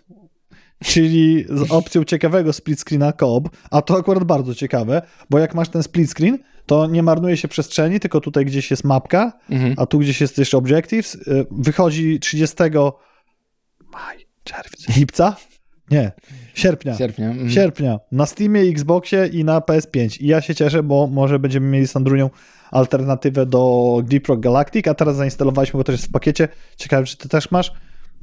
[0.83, 5.69] czyli z opcją ciekawego split screena co-op, a to akurat bardzo ciekawe, bo jak masz
[5.69, 9.73] ten split screen, to nie marnuje się przestrzeni, tylko tutaj gdzieś jest mapka, Mhm.
[9.77, 11.15] a tu gdzieś jest jeszcze Objectives.
[11.15, 12.55] Y, Wychodzi 30
[13.93, 15.35] maj, czerwiec, lipca?
[15.91, 16.11] Nie,
[16.55, 16.97] sierpnia.
[16.97, 17.29] Sierpnia.
[17.29, 17.49] Mhm.
[17.49, 17.99] Sierpnia.
[18.11, 20.21] Na Steamie, Xboxie i na PS5.
[20.21, 22.29] I ja się cieszę, bo może będziemy mieli z Sandrunią
[22.71, 26.47] alternatywę do Deep Rock Galactic, a teraz zainstalowaliśmy, bo też jest w pakiecie.
[26.77, 27.71] Ciekawe, czy ty też masz.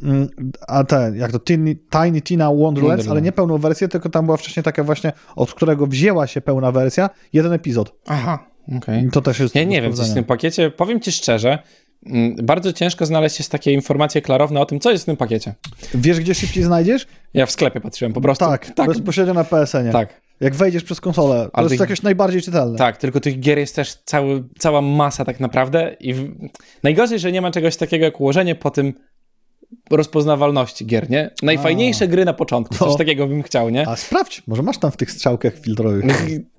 [0.02, 0.28] Mm,
[0.68, 3.08] A te, jak to Tiny, Tiny Tina Wonderlands, Wonderland.
[3.10, 6.72] ale nie pełną wersję, tylko tam była wcześniej taka właśnie, od którego wzięła się pełna
[6.72, 7.92] wersja, jeden epizod.
[8.06, 9.04] Aha, okej.
[9.04, 10.70] I to też jest Ja nie wiem, co jest w tym pakiecie.
[10.70, 11.58] Powiem ci szczerze,
[12.06, 15.54] mm, bardzo ciężko znaleźć jest takie informacje klarowne o tym, co jest w tym pakiecie.
[15.94, 17.06] Wiesz, gdzie szybciej znajdziesz?
[17.34, 18.44] Ja w sklepie patrzyłem po prostu.
[18.44, 19.92] Tak, tak, bezpośrednio na PSN-ie.
[19.92, 22.78] tak, Jak wejdziesz przez konsolę, to Ale jest tych- jakieś najbardziej czytelne.
[22.78, 26.32] tak, tylko tych gier jest też cały, cała masa tak naprawdę i w...
[26.82, 28.92] najgorzej, że nie ma czegoś takiego jak ułożenie po tym
[29.90, 31.30] rozpoznawalności gier, nie?
[31.42, 32.96] Najfajniejsze gry na początku, coś No.
[32.98, 33.88] takiego bym chciał, nie?
[33.88, 36.04] A sprawdź, może masz tam w tych strzałkach filtrowych.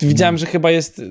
[0.02, 1.02] Widziałem, że chyba jest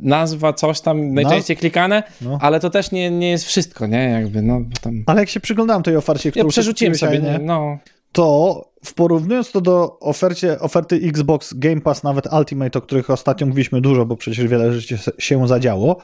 [0.00, 2.38] nazwa, coś tam najczęściej klikane, No.
[2.40, 3.98] ale to też nie, nie jest wszystko, nie?
[4.10, 5.02] Jakby, no, tam...
[5.06, 7.44] Ale jak się przyglądałem tej ofercie, Ja którą przerzuciłem kupiłeś, sobie, a nie?
[7.44, 7.78] no,
[8.12, 13.46] to w porównując to do ofercie, oferty Xbox Game Pass, nawet Ultimate, o których ostatnio
[13.46, 15.96] mówiliśmy dużo, bo przecież wiele rzeczy się- się zadziało,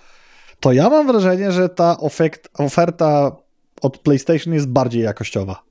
[0.61, 3.37] to ja mam wrażenie, że ta ofekt, oferta
[3.83, 5.63] od PlayStation jest bardziej jakościowa,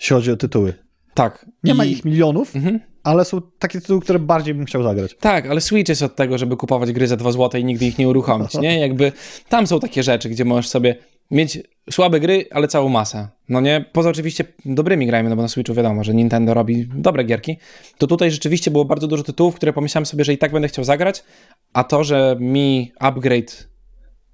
[0.00, 0.74] jeśli chodzi o tytuły.
[1.14, 1.46] tak.
[1.64, 2.80] Nie I- ma ich milionów, Mhm.
[3.02, 5.16] ale są takie tytuły, które bardziej bym chciał zagrać.
[5.20, 7.98] Tak, ale Switch jest od tego, żeby kupować gry za 2 zł i nigdy ich
[7.98, 8.80] nie uruchomić, nie?
[8.80, 9.12] Jakby
[9.48, 10.96] tam są takie rzeczy, gdzie możesz sobie
[11.30, 11.58] mieć
[11.90, 13.28] słabe gry, ale całą masę.
[13.48, 17.24] No nie, poza oczywiście dobrymi grami, no bo na Switchu wiadomo, że Nintendo robi dobre
[17.24, 17.56] gierki,
[17.98, 20.84] to tutaj rzeczywiście było bardzo dużo tytułów, które pomyślałem sobie, że i tak będę chciał
[20.84, 21.24] zagrać,
[21.72, 23.68] a to, że mi upgrade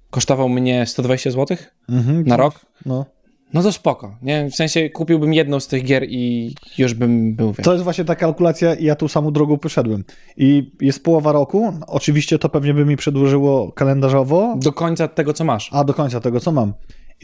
[0.09, 1.57] kosztował mnie 120 zł
[1.89, 3.05] Mhm, na rok, No.
[3.53, 4.49] No to spoko, nie?
[4.49, 7.65] W sensie kupiłbym jedną z tych gier i już bym był, wiesz.
[7.65, 10.03] To jest właśnie ta kalkulacja i ja tą samą drogą poszedłem.
[10.37, 15.43] I jest połowa roku, oczywiście to pewnie by mi przedłużyło kalendarzowo, Do końca tego, co
[15.43, 15.69] masz.
[15.73, 16.73] a do końca tego, co mam.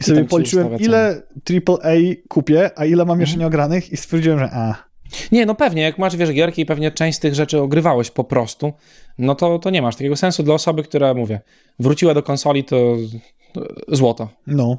[0.00, 1.92] I sobie tam ci policzyłem, ile AAA
[2.28, 3.40] kupię, a ile mam jeszcze Mhm.
[3.40, 4.88] nieogranych i stwierdziłem, że a,
[5.32, 8.24] Nie, no pewnie, jak masz, wiesz, gierki i pewnie część z tych rzeczy ogrywałeś po
[8.24, 8.72] prostu,
[9.18, 11.40] no to, to nie masz takiego sensu dla osoby, która, mówię,
[11.78, 12.96] wróciła do konsoli, to
[13.88, 14.28] złoto.
[14.46, 14.78] no.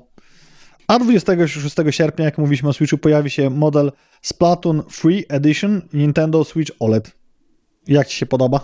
[0.89, 6.71] A 26 sierpnia, jak mówiliśmy o Switchu, pojawi się model Splatoon Free Edition Nintendo Switch
[6.79, 7.11] OLED.
[7.87, 8.59] Jak ci się podoba?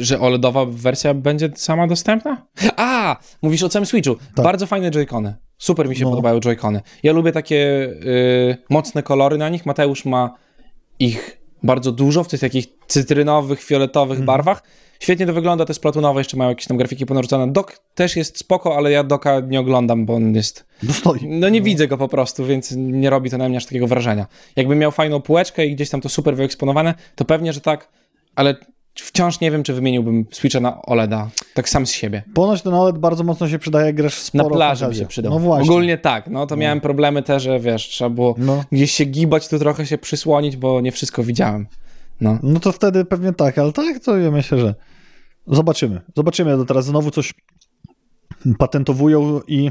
[0.00, 2.46] Że OLEDowa wersja będzie sama dostępna?
[2.76, 4.16] A, mówisz o całym Switchu.
[4.36, 5.34] Bardzo fajne joycony.
[5.58, 6.04] Super mi się Tak.
[6.04, 6.10] No.
[6.10, 6.80] podobają joycony.
[7.02, 7.56] Ja lubię takie
[8.04, 9.66] y, mocne kolory na nich.
[9.66, 10.34] Mateusz ma
[10.98, 14.26] ich bardzo dużo w tych takich cytrynowych, fioletowych Mhm.
[14.26, 14.62] barwach.
[15.00, 17.52] Świetnie to wygląda, te splatunowe jeszcze mają jakieś tam grafiki ponarzucone.
[17.52, 20.64] Dok też jest spoko, ale ja Doka nie oglądam, bo on jest...
[20.82, 21.18] Dostoi.
[21.28, 24.26] No nie widzę go po prostu, więc nie robi to na mnie aż takiego wrażenia.
[24.56, 27.88] Jakbym miał fajną półeczkę i gdzieś tam to super wyeksponowane, to pewnie, że tak,
[28.36, 28.54] ale
[28.94, 32.22] wciąż nie wiem, czy wymieniłbym Switcha na OLEDa, tak sam z siebie.
[32.34, 35.04] Ponoć ten OLED bardzo mocno się przydaje, jak grasz Na sporo plaży by fantazję.
[35.04, 35.32] się przydał.
[35.32, 35.70] No właśnie.
[35.70, 38.64] Ogólnie tak, no to miałem problemy też, że wiesz, trzeba było No.
[38.72, 41.66] gdzieś się gibać, tu trochę się przysłonić, bo nie wszystko widziałem.
[42.20, 42.38] No.
[42.42, 44.74] No to wtedy pewnie tak, ale tak to ja myślę, że
[45.46, 46.00] zobaczymy.
[46.16, 47.34] Zobaczymy, to teraz znowu coś
[48.58, 49.70] patentowują i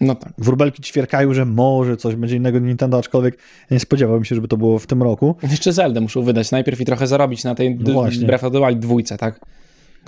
[0.00, 0.32] No tak.
[0.38, 3.38] wróbelki ćwierkają, że może coś będzie innego Nintendo, aczkolwiek
[3.70, 5.36] nie spodziewałem się, żeby to było w tym roku.
[5.50, 8.02] Jeszcze Zeldę muszą wydać najpierw i trochę zarobić na tej No.
[8.26, 9.40] Breath of the Wild dwójce, tak?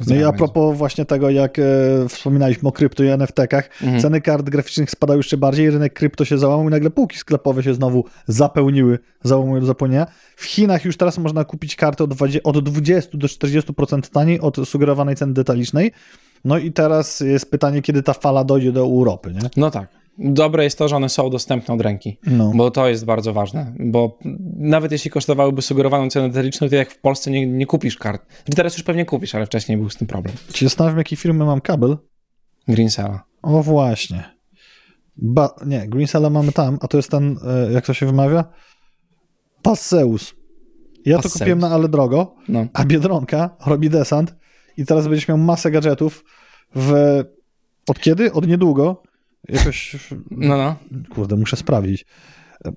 [0.06, 1.62] No i a propos właśnie tego, jak e,
[2.08, 4.02] wspominaliśmy o krypto i NFT-kach, Mhm.
[4.02, 7.74] ceny kart graficznych spadały jeszcze bardziej, rynek krypto się załamał i nagle półki sklepowe się
[7.74, 10.06] znowu zapełniły, załamują do zapłonienia.
[10.36, 14.56] W Chinach już teraz można kupić karty od 20, od 20 do 40% taniej od
[14.68, 15.92] sugerowanej ceny detalicznej.
[16.44, 19.50] No i teraz jest pytanie, kiedy ta fala dojdzie do Europy, nie?
[19.56, 19.97] No tak.
[20.18, 22.52] Dobre jest to, że one są dostępne od ręki, No.
[22.54, 24.18] bo to jest bardzo ważne, bo
[24.56, 28.22] nawet jeśli kosztowałyby sugerowaną cenę detaliczną, to jak w Polsce nie, nie kupisz kart.
[28.32, 30.34] Znaczy Teraz już pewnie kupisz, ale wcześniej był z tym problem.
[30.52, 31.96] Ci zastanawiam, jakiej firmy mam kabel.
[32.68, 33.24] Greensella.
[33.42, 34.24] O właśnie.
[35.16, 37.36] Ba, nie, Greensella mamy tam, a to jest ten,
[37.68, 38.44] e, jak to się wymawia?
[39.62, 40.34] Passeus.
[41.04, 41.38] Ja to Passeus.
[41.38, 42.66] kupiłem na ale drogo, No.
[42.72, 44.34] a Biedronka robi desant
[44.76, 46.24] i teraz będziesz miał masę gadżetów
[46.76, 46.92] w...
[47.88, 48.32] Od kiedy?
[48.32, 49.02] Od niedługo.
[49.48, 49.96] Jakoś...
[50.30, 50.76] No, no.
[51.14, 52.06] Kurde, muszę sprawdzić.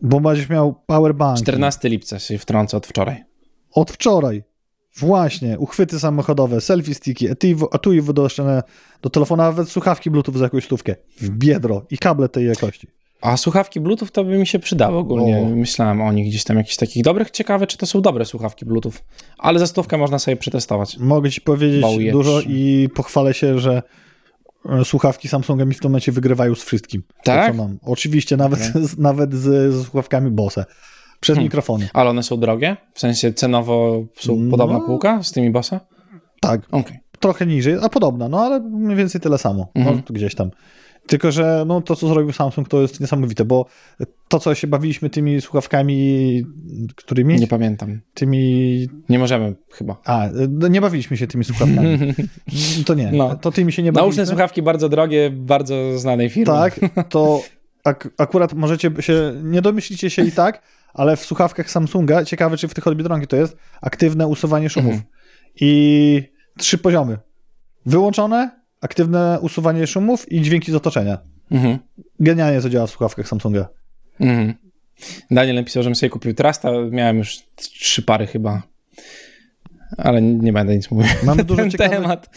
[0.01, 1.37] Bo będziesz miał powerbank.
[1.37, 3.23] 14 lipca się wtrąca od wczoraj.
[3.71, 4.43] Od wczoraj.
[4.97, 7.27] Właśnie, uchwyty samochodowe, selfie sticki,
[7.71, 8.63] etui, wydoszczone
[9.01, 10.95] do telefonu, nawet słuchawki bluetooth za jakąś stówkę.
[11.21, 12.87] W biedro i kable tej jakości.
[13.21, 15.37] A słuchawki Bluetooth to by mi się przydały ogólnie.
[15.37, 15.45] O.
[15.45, 17.31] Myślałem o nich gdzieś tam jakichś takich dobrych.
[17.31, 18.93] Ciekawe, czy to są dobre słuchawki Bluetooth.
[19.37, 20.97] Ale za stówkę można sobie przetestować.
[20.97, 23.83] Mogę ci powiedzieć dużo i pochwalę się, że
[24.83, 27.03] słuchawki Samsunga mi w tym momencie wygrywają z wszystkim.
[27.23, 27.51] Tak?
[27.51, 27.77] To, co mam.
[27.81, 30.65] Oczywiście, nawet, z, nawet z, ze słuchawkami Bose.
[31.19, 31.43] Przez Hmm.
[31.45, 31.89] mikrofony.
[31.93, 32.77] Ale one są drogie?
[32.93, 34.51] W sensie cenowo są No.
[34.51, 35.79] podobna półka z tymi Bossa?
[36.41, 36.99] Tak, Okej.
[37.19, 39.67] trochę niżej, a podobna, no ale mniej więcej tyle samo.
[39.75, 39.95] Mhm.
[39.95, 40.51] No, tu gdzieś tam.
[41.07, 43.65] Tylko, że no, to, co zrobił Samsung, to jest niesamowite, bo
[44.27, 46.43] to, co się bawiliśmy tymi słuchawkami,
[46.95, 47.35] którymi?
[47.35, 48.01] Nie pamiętam.
[48.13, 48.87] Tymi...
[49.09, 50.01] Nie możemy chyba.
[50.05, 51.97] A, no, nie bawiliśmy się tymi słuchawkami.
[52.85, 53.35] To nie, No.
[53.35, 54.17] to tymi się nie bawiliśmy.
[54.17, 56.45] Nauczne słuchawki bardzo drogie, bardzo znanej firmy.
[56.53, 56.79] Tak,
[57.09, 57.41] to
[57.83, 60.61] ak- akurat możecie się, nie domyślicie się i tak,
[60.93, 64.93] ale w słuchawkach Samsunga, ciekawe czy w tych od Biedronki to jest, aktywne usuwanie szumów.
[64.93, 65.11] Mhm.
[65.61, 66.23] I
[66.57, 67.17] trzy poziomy.
[67.85, 71.17] Wyłączone, aktywne usuwanie szumów i dźwięki z otoczenia.
[71.51, 71.77] Mhm.
[72.19, 73.69] Genialnie to działa w słuchawkach Samsunga.
[74.19, 74.53] Mhm.
[75.31, 76.71] Daniel napisał, żebym sobie kupił Trasta.
[76.91, 78.61] Miałem już trzy pary chyba.
[79.97, 81.11] Ale nie będę nic mówił.
[81.23, 82.29] Mamy dużo ciekawych, temat.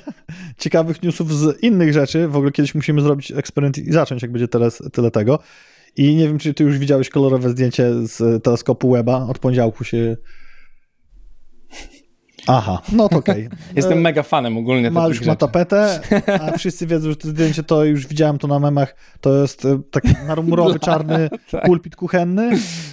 [0.58, 2.28] ciekawych newsów z innych rzeczy.
[2.28, 5.38] W ogóle kiedyś musimy zrobić eksperyment i zacząć, jak będzie teraz tyle tego.
[5.96, 9.26] I nie wiem, czy ty już widziałeś kolorowe zdjęcie z teleskopu Weba.
[9.26, 10.16] Od poniedziałku się...
[12.46, 13.48] Aha, no to okej.
[13.76, 16.00] Jestem E, mega fanem ogólnie takich Mariusz ma tapetę,
[16.40, 18.94] a wszyscy wiedzą, że to zdjęcie to już widziałem to na memach.
[19.20, 21.64] To jest e, taki marmurowy, czarny Tak.
[21.64, 22.50] pulpit kuchenny,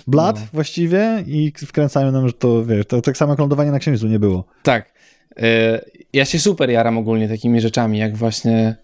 [0.08, 0.45] blat No.
[0.54, 4.20] właściwie i wkręcają nam, że to wiesz, to tak samo jak lądowanie na księżycu nie
[4.20, 4.45] było.
[4.64, 4.93] Tak.
[5.38, 5.82] E,
[6.14, 8.76] Ja się super jaram ogólnie takimi rzeczami, jak właśnie,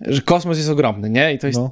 [0.00, 1.34] że kosmos jest ogromny, nie?
[1.34, 1.58] I to jest...
[1.58, 1.70] No.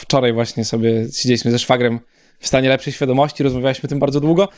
[0.00, 2.00] Wczoraj właśnie sobie siedzieliśmy ze szwagrem
[2.38, 4.48] w stanie lepszej świadomości, rozmawialiśmy o tym bardzo długo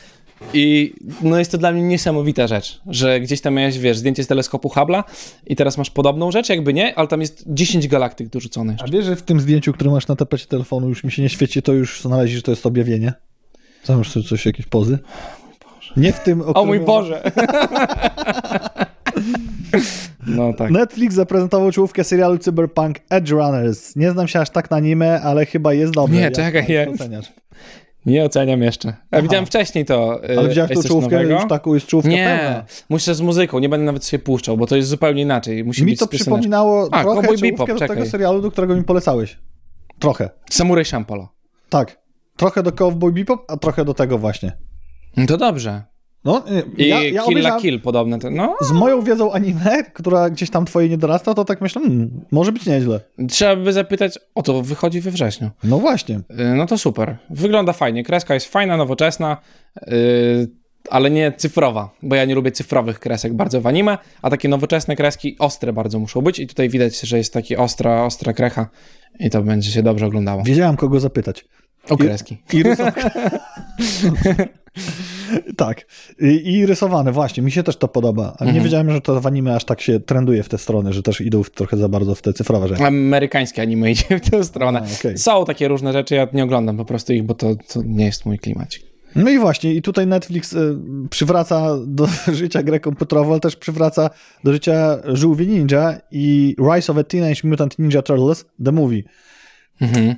[0.55, 4.27] i no jest to dla mnie niesamowita rzecz, że gdzieś tam miałeś, wiesz, zdjęcie z
[4.27, 5.03] teleskopu Hubble'a
[5.47, 9.05] i teraz masz podobną rzecz, jakby nie, ale tam jest 10 galaktyk dorzucone A wiesz,
[9.05, 11.73] że w tym zdjęciu, które masz na tapecie telefonu, już mi się nie świeci, to
[11.73, 13.13] już znaleźli, że to jest objawienie?
[13.89, 14.99] Już coś, jakieś pozy?
[15.97, 17.23] Nie w tym, o, O mój Boże!
[20.27, 20.71] No tak.
[20.71, 23.97] Netflix zaprezentował czołówkę serialu Cyberpunk Edge Runners.
[23.97, 26.17] Nie znam się aż tak na anime, ale chyba jest dobry.
[26.17, 27.33] Nie, czekaj, to oceniasz?
[28.07, 28.95] Nie oceniam jeszcze.
[29.13, 30.21] Ja widziałem wcześniej to.
[30.39, 32.65] Ale widziałeś tą czołówkę już taką, jest czołówka Nie, pełna.
[32.89, 35.65] muszę z muzyką, nie będę nawet sobie puszczał, bo to jest zupełnie inaczej.
[35.65, 38.85] Musi Mi być to przypominało A, trochę Cowboy Bebop, do tego serialu, do którego mi
[38.85, 39.39] polecałeś.
[39.99, 40.31] Trochę.
[40.51, 41.29] Samurai Champloo.
[41.69, 42.01] Tak.
[42.37, 44.53] Trochę do Cowboy Bebop, a trochę do tego właśnie.
[45.17, 45.83] No To dobrze.
[46.25, 46.45] No,
[46.79, 48.19] I ja, ja Kill la Kill podobne.
[48.19, 51.83] To, no, Z moją wiedzą anime, która gdzieś tam twojej nie dorasta, to tak myślę,
[51.83, 53.01] hmm, może być nieźle.
[53.29, 55.51] trzeba by zapytać, o to wychodzi we wrześniu.
[55.65, 56.17] No właśnie.
[56.17, 57.17] Y, No to super.
[57.31, 58.05] Wygląda fajnie.
[58.05, 59.37] Kreska jest fajna, nowoczesna,
[59.87, 59.93] yy,
[60.91, 64.97] ale nie cyfrowa, bo ja nie lubię cyfrowych kresek bardzo w anime, a takie nowoczesne
[64.97, 68.69] kreski ostre bardzo muszą być i tutaj widać, że jest taki ostra, ostra krecha
[69.21, 70.43] i to będzie się dobrze oglądało.
[70.43, 71.45] Wiedziałem, kogo zapytać.
[71.89, 72.43] O kreski.
[72.53, 73.11] I rysowane.
[75.57, 75.87] tak.
[76.21, 77.43] I, I rysowane, właśnie.
[77.43, 78.23] Mi się też to podoba.
[78.39, 78.65] Ale nie Mhm.
[78.65, 81.43] wiedziałem, że to w anime aż tak się trenduje w tę stronę, że też idą
[81.43, 82.85] w, trochę za bardzo w te cyfrowe rzeczy.
[82.85, 84.83] Amerykańskie anime idzie w tę stronę.
[84.91, 85.19] A, okej.
[85.19, 88.27] Są takie różne rzeczy, ja nie oglądam po prostu ich, bo to, to nie jest
[88.27, 88.83] mój klimacik.
[89.17, 90.77] No i właśnie, i tutaj Netflix y,
[91.11, 94.11] przywraca do życia grę komputerową, ale też przywraca
[94.45, 99.03] do życia żółwie ninja i Rise of a Teenage Mutant Ninja Turtles, the movie.
[99.81, 100.15] Mhm.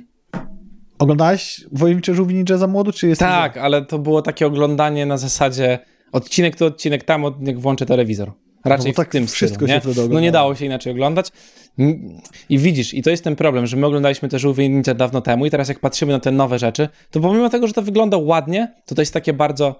[0.99, 5.17] Oglądałeś Wojownicze żółwie ninja za młodu, czy jest Tak, ale to było takie oglądanie na
[5.17, 5.79] zasadzie
[6.11, 8.31] odcinek to odcinek tam, jak włączę telewizor.
[8.65, 10.13] Raczej No tak w tym wszystko stylu, nie?
[10.13, 11.31] No nie dało się inaczej oglądać.
[12.49, 15.45] I widzisz, i to jest ten problem, że my oglądaliśmy te żółwie ninja dawno temu
[15.45, 18.73] i teraz jak patrzymy na te nowe rzeczy, to pomimo tego, że to wygląda ładnie,
[18.85, 19.79] to to jest takie bardzo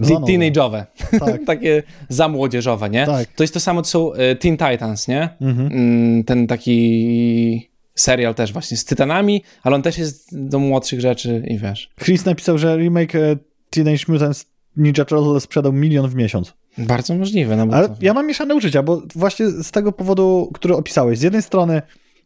[0.00, 0.84] teenage'owe.
[1.20, 1.44] Tak.
[1.46, 3.06] takie za młodzieżowe, nie?
[3.06, 3.28] Tak.
[3.36, 5.28] To jest to samo, co y, Teen Titans, nie?
[5.40, 5.66] Mhm.
[5.72, 11.42] Mm, Ten taki serial też właśnie z Tytanami, ale on też jest do młodszych rzeczy
[11.48, 11.90] i wiesz.
[12.04, 13.36] Chris napisał, że remake e,
[13.70, 16.52] Teenage Mutant Ninja Turtles sprzedał milion w miesiąc.
[16.78, 17.94] Bardzo możliwe, no Ale to...
[18.00, 21.82] ja mam mieszane uczucia, bo właśnie z tego powodu, który opisałeś, z jednej strony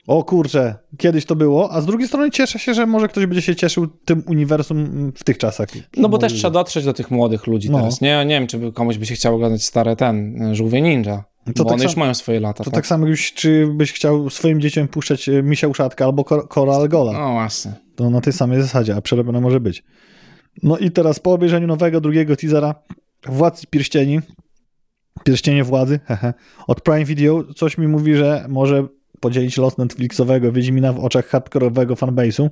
[0.07, 3.43] o kurczę, kiedyś to było, a z drugiej strony cieszę się, że może ktoś będzie
[3.43, 5.69] się cieszył tym uniwersum w tych czasach.
[5.97, 7.79] No bo też trzeba dotrzeć do tych młodych ludzi No.
[7.79, 8.01] teraz.
[8.01, 11.25] Nie, nie wiem, czy komuś by się chciało oglądać stare ten, e, Żółwie Ninja.
[11.55, 12.65] To bo tak one już mają swoje lata.
[12.65, 12.75] To tak?
[12.75, 16.89] tak samo, już, czy byś chciał swoim dzieciom puszczać e, Misia Uszatka albo Kor- Koral
[16.89, 17.13] Gola.
[17.13, 17.73] No właśnie.
[17.97, 19.85] To na tej samej zasadzie, a przerobione może być.
[20.63, 22.75] No i teraz po obejrzeniu nowego, drugiego teasera
[23.27, 24.21] Władcy Pierścieni,
[25.25, 26.35] Pierścienie Władzy, hehe,
[26.67, 28.87] od Prime Video, coś mi mówi, że może
[29.21, 32.49] podzielić los Netflixowego Wiedźmina w oczach hardkorowego fanbase'u.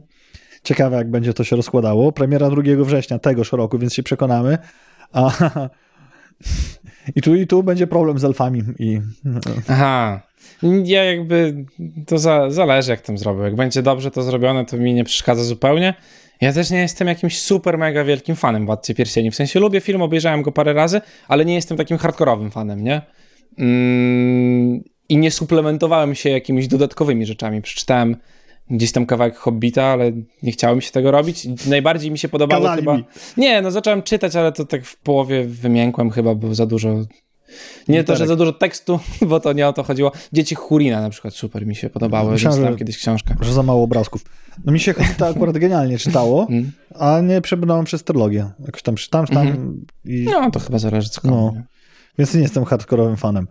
[0.62, 2.12] Ciekawe, jak będzie to się rozkładało.
[2.12, 4.58] Premiera 2 września tegoż roku, więc się przekonamy.
[5.12, 5.30] A,
[7.16, 9.00] I tu i tu będzie problem z elfami i
[9.68, 10.20] Aha.
[10.84, 11.64] Ja jakby,
[12.06, 13.42] to za, zależy jak tam zrobię.
[13.42, 15.94] Jak będzie dobrze to zrobione, to mi nie przeszkadza zupełnie.
[16.40, 19.30] Ja też nie jestem jakimś super mega wielkim fanem Władcy Pierścieni.
[19.30, 23.02] W sensie lubię film, obejrzałem go parę razy, ale nie jestem takim hardkorowym fanem, nie?
[23.58, 27.62] Mm, I nie suplementowałem się jakimiś dodatkowymi rzeczami.
[27.62, 28.16] Przeczytałem
[28.70, 30.12] gdzieś tam kawałek Hobbita, ale
[30.42, 31.46] nie chciało mi się tego robić.
[31.66, 32.96] Najbardziej mi się podobało Kazali chyba...
[32.96, 33.04] mi.
[33.36, 36.88] Nie, no zacząłem czytać, ale to tak w połowie wymiękłem chyba, bo za dużo...
[37.88, 38.28] Nie to, że Literek.
[38.28, 40.12] za dużo tekstu, bo to nie o to chodziło.
[40.32, 43.34] Dzieci Hurina na przykład super mi się podobały, Myślałem, czytałem że- kiedyś książkę.
[43.40, 44.24] że za mało obrazków.
[44.64, 46.72] No mi się Hobbita akurat genialnie czytało, Mm.
[46.98, 48.50] a nie przebrnąłem przez trylogię.
[48.66, 50.26] Jakoś tam czytam, czytam i...
[50.30, 51.52] No, to chyba zależy co No.
[52.18, 53.46] Więc nie jestem hardkorowym fanem.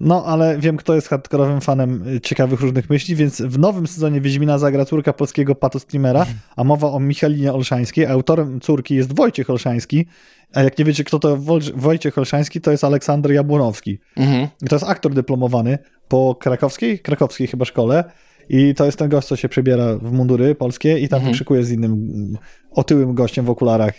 [0.00, 4.20] No, ale wiem, kto jest hardkorowym fanem y, ciekawych różnych myśli, więc w nowym sezonie
[4.20, 6.26] Wiedźmina zagra córka polskiego patostreamera,
[6.56, 8.06] a mowa o Michalinie Olszańskiej.
[8.06, 10.06] Autorem córki jest Wojciech Olszański,
[10.54, 11.36] a jak nie wiecie, kto to
[11.74, 13.98] Wojciech Olszański, to jest Aleksander Jabłonowski.
[14.16, 14.48] Mhm.
[14.62, 15.78] I to jest aktor dyplomowany
[16.08, 18.04] po krakowskiej, krakowskiej chyba szkole.
[18.48, 21.32] I to jest ten gość, co się przebiera w mundury polskie i tam Mhm.
[21.32, 22.36] wykrzykuje z innym mm,
[22.70, 23.94] otyłym gościem w okularach.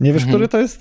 [0.00, 0.30] Nie wiesz, Mhm.
[0.32, 0.80] który to jest?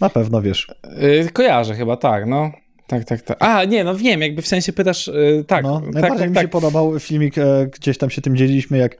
[0.00, 0.66] Na pewno wiesz.
[1.00, 2.50] Yy, kojarzę chyba, tak, no.
[2.88, 3.36] Tak, tak, tak.
[3.40, 6.34] A, nie, no wiem, jakby w sensie pytasz, yy, tak, No, tak, najbardziej tak, mi
[6.34, 6.44] tak.
[6.44, 8.98] się podobał filmik, e, gdzieś tam się tym dzieliliśmy, jak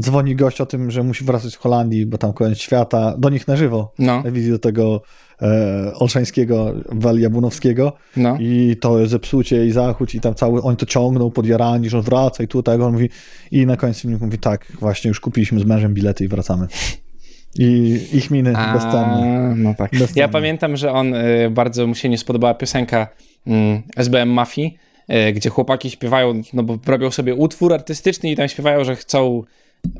[0.00, 3.48] dzwoni gość o tym, że musi wracać z Holandii, bo tam koniec świata, do nich
[3.48, 5.02] na żywo, No, na wizji do tego
[5.42, 8.36] e, Olszańskiego, Wal Jabłonowskiego no.
[8.40, 12.04] i to jest zepsucie i zachód i tam cały, oni to ciągną podjarani, że on
[12.04, 13.08] wraca i tutaj, on mówi
[13.50, 16.66] i na końcu filmiku mówi, tak, właśnie już kupiliśmy z mężem bilety i wracamy.
[17.58, 19.50] I ich miny bezcenne.
[19.50, 19.90] A, no tak.
[19.90, 20.20] Bezcenne.
[20.20, 23.08] Ja pamiętam, że on y, bardzo mu się nie spodobała piosenka
[23.46, 24.78] mm, SBM Mafii,
[25.28, 29.42] y, gdzie chłopaki śpiewają, no bo robią sobie utwór artystyczny i tam śpiewają, że chcą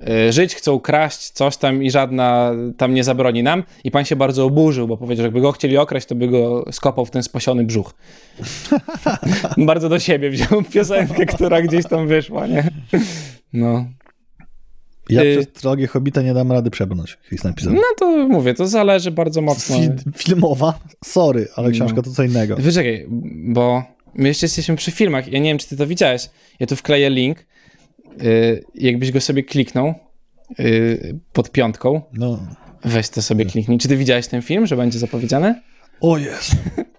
[0.08, 3.62] y, żyć, chcą kraść coś tam i żadna tam nie zabroni nam.
[3.84, 6.64] I pan się bardzo oburzył, bo powiedział, że jakby go chcieli okraść, to by go
[6.72, 7.94] skopał w ten spasiony brzuch.
[9.56, 12.70] bardzo do siebie wziął piosenkę, która gdzieś tam wyszła, nie?
[13.52, 13.84] No.
[15.08, 17.72] Ja Y- przez trylogię Hobbita nie dam rady przebrnąć, Chris napisał.
[17.72, 19.76] No to mówię, to zależy bardzo mocno.
[19.76, 20.78] Fi- filmowa?
[21.04, 22.02] Sorry, ale książka No.
[22.02, 22.56] to co innego.
[22.56, 23.06] Wyczekaj,
[23.44, 23.82] bo
[24.14, 25.28] my jeszcze jesteśmy przy filmach.
[25.32, 26.30] Ja nie wiem, czy ty to widziałeś.
[26.60, 27.46] Ja tu wkleję link.
[28.22, 29.94] Yy, jakbyś go sobie kliknął
[30.58, 32.38] yy, pod piątką, No.
[32.84, 33.78] weź to sobie kliknij.
[33.78, 35.60] Czy ty widziałeś ten film, że będzie zapowiedziany?
[36.00, 36.52] O jest.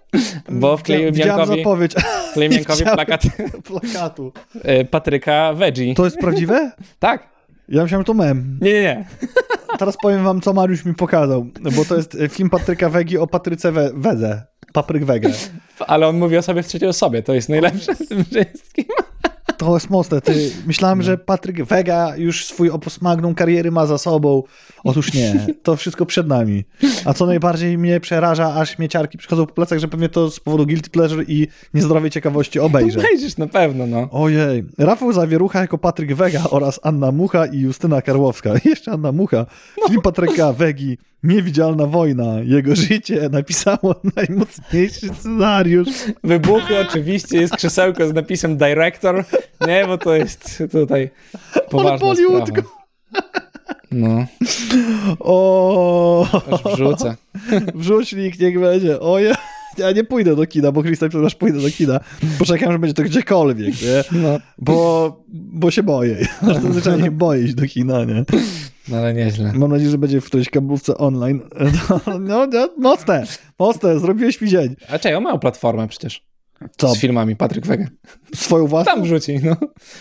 [0.50, 1.92] Bo wkleiłem Widziałem Jankowi, zapowiedź
[2.30, 2.96] wkleiłem Jankowi widziałem.
[2.96, 3.22] plakat
[3.68, 4.32] plakatu.
[4.64, 5.94] yy, Patryka Veggie.
[5.94, 6.72] To jest prawdziwe?
[6.98, 7.35] Tak?
[7.68, 8.58] Ja myślałem, że to mem.
[8.62, 9.04] Nie, nie, nie.
[9.78, 11.46] Teraz powiem wam, co Mariusz mi pokazał,
[11.76, 14.42] bo to jest e, film Patryka Wegi o Patryce We- Wedze.
[14.72, 15.30] Papryk Wege.
[15.86, 17.22] Ale on mówi o sobie w trzeciej osobie.
[17.22, 18.84] To jest najlepsze w tym wszystkim.
[19.56, 20.20] To jest mocne.
[20.20, 24.42] Ty, myślałem, że Patryk Wega już swój opus magnum kariery ma za sobą.
[24.84, 25.46] Otóż nie.
[25.62, 26.64] To wszystko przed nami.
[27.04, 30.66] A co najbardziej mnie przeraża, aż śmieciarki przychodzą po plecach, że pewnie to z powodu
[30.66, 33.00] guilty pleasure i niezdrowej ciekawości obejrzę.
[33.00, 34.08] Wejdziesz na pewno, no.
[34.10, 34.64] Ojej.
[34.78, 38.50] Rafał Zawierucha jako Patryk Wega oraz Anna Mucha i Justyna Karłowska.
[38.64, 39.46] Jeszcze Anna Mucha.
[39.88, 40.98] Film Patryka Wegi.
[41.22, 42.40] Niewidzialna wojna.
[42.44, 45.88] Jego życie napisało najmocniejszy scenariusz.
[46.24, 49.24] Wybuchy oczywiście, jest krzesełko z napisem director.
[49.66, 51.10] Nie, bo to jest tutaj
[51.70, 52.46] poważna Bollywoodko.
[52.62, 52.76] sprawa.
[53.90, 54.26] No,
[55.20, 57.16] O, aż wrzucę.
[57.74, 59.00] wrzućnik, niech będzie.
[59.00, 59.34] Oje.
[59.78, 62.00] Ja nie pójdę do kina, bo Krzysztof przepraszam, pójdę do kina.
[62.38, 64.20] Poczekam, że będzie to gdziekolwiek, nie?
[64.20, 66.26] No, Bo, bo się boję.
[66.42, 68.24] Zazwyczaj się boję iść do kina, nie?
[68.88, 69.52] no ale nieźle.
[69.54, 71.40] Mam nadzieję, że będzie w którejś kablówce online.
[71.88, 73.24] No, no, no, mocne,
[73.58, 74.76] mocne, zrobiłeś mi dzień.
[74.88, 76.22] A czekaj, on miał platformę przecież.
[76.76, 77.86] Co, Z filmami, Patryk Wega.
[78.34, 78.92] swoją własną?
[78.92, 79.56] Tam wrzuci, no.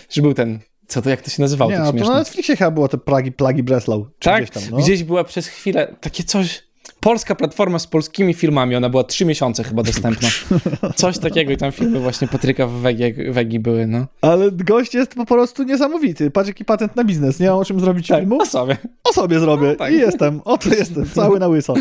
[0.10, 2.72] Że był ten, co to, jak to się nazywało, Nie, no, to na Netflixie chyba
[2.72, 4.06] było te plagi, plagi Breslau.
[4.20, 4.78] Czy Tak, gdzieś tam, no.
[4.78, 6.66] gdzieś była przez chwilę takie coś...
[7.00, 10.30] Polska platforma z polskimi filmami, ona była trzy miesiące chyba dostępna.
[10.96, 14.06] Coś takiego i tam filmy właśnie Patryka Wegi, Wegi były, no.
[14.22, 16.32] Ale gość jest po prostu niesamowity.
[16.32, 17.40] Patrz jaki patent na biznes.
[17.40, 18.42] Nie mam o czym zrobić Tak, filmu?
[18.42, 18.78] o sobie.
[19.04, 19.68] O sobie zrobię.
[19.68, 19.94] No, tak.
[19.94, 20.42] I jestem.
[20.46, 21.10] Oto jestem.
[21.10, 21.74] Cały na łyso.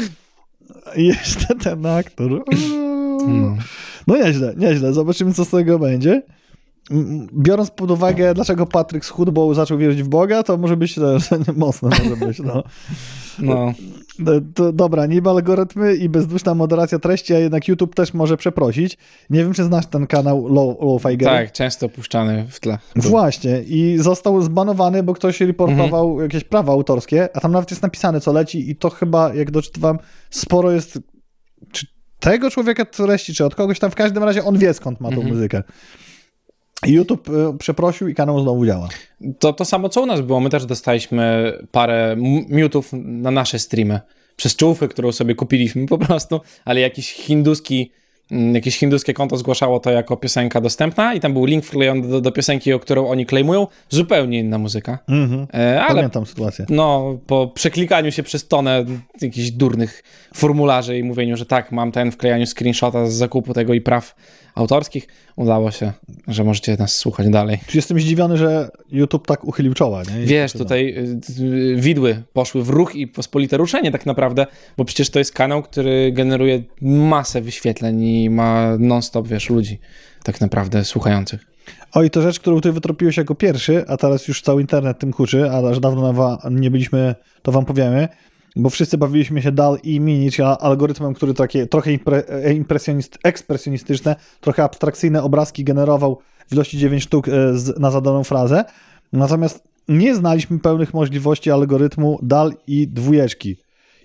[0.96, 2.44] I jeszcze ten aktor.
[3.26, 3.56] No.
[4.06, 4.92] No nieźle, nieźle.
[4.92, 6.22] Zobaczymy, co z tego będzie.
[6.90, 10.94] Mm, Biorąc pod uwagę, dlaczego Patryk schudł, bo zaczął wierzyć w Boga, to może być
[10.94, 11.16] to,
[11.56, 12.62] mocne, może być, no.
[13.38, 13.74] no.
[14.18, 18.98] No, To, dobra, niby algorytmy i bezduszna moderacja treści, a jednak YouTube też może przeprosić.
[19.30, 21.28] Nie wiem, czy znasz ten kanał Low, Low Figer.
[21.28, 22.78] Tak, często puszczany w tle.
[22.96, 26.22] Właśnie, i został zbanowany, bo ktoś reportował Mhm.
[26.22, 29.98] jakieś prawa autorskie, a tam nawet jest napisane, co leci, i to chyba, jak doczytywam,
[30.30, 30.98] sporo jest.
[31.72, 31.86] Czy
[32.24, 35.14] tego człowieka treści, czy od kogoś tam, w każdym razie on wie, skąd ma tą
[35.16, 35.34] Mhm.
[35.34, 35.62] muzykę.
[36.86, 38.88] YouTube y, przeprosił i kanał znowu działa.
[39.38, 40.40] To, to samo co u nas było.
[40.40, 42.16] My też dostaliśmy parę
[42.48, 44.00] miutów na nasze streamy.
[44.36, 47.92] Przez czołówkę, którą sobie kupiliśmy po prostu, ale jakiś hinduski,
[48.30, 52.32] jakieś hinduskie konto zgłaszało to jako piosenka dostępna i tam był link wklejony do, do
[52.32, 53.66] piosenki, o którą oni claimują.
[53.90, 54.98] Zupełnie inna muzyka.
[55.08, 55.46] Mhm.
[55.54, 56.66] E, ale Pamiętam sytuację.
[56.68, 58.84] no, po przeklikaniu się przez tonę
[59.20, 60.02] jakichś durnych
[60.34, 64.14] formularzy i mówieniu, że tak, mam ten wklejaniu screenshota z zakupu tego i praw
[64.54, 65.92] autorskich, udało się,
[66.28, 67.58] że możecie nas słuchać dalej.
[67.74, 70.02] Jestem zdziwiony, że YouTube tak uchylił czoła.
[70.02, 70.22] Nie?
[70.22, 70.94] I Wiesz, to- tutaj
[71.40, 75.32] y, y, widły poszły w ruch i pospolite ruszenie tak naprawdę, bo przecież to jest
[75.32, 79.78] kanał, który generuje masę wyświetleń i ma non-stop, wiesz, ludzi
[80.24, 81.46] tak naprawdę słuchających.
[81.92, 85.50] Oj, to rzecz, którą ty wytropiłeś jako pierwszy, a teraz już cały internet tym kuczy,
[85.50, 88.08] a że dawno na wa- nie byliśmy, to wam powiemy,
[88.56, 93.18] bo wszyscy bawiliśmy się DAL i Mini, czyli algorytmem, który takie trochę impre, e, impresjonist,
[93.24, 98.64] ekspresjonistyczne, trochę abstrakcyjne obrazki generował w ilości 9 sztuk e, z, na zadaną frazę.
[99.12, 103.56] Natomiast nie znaliśmy pełnych możliwości algorytmu DAL i dwójeczki.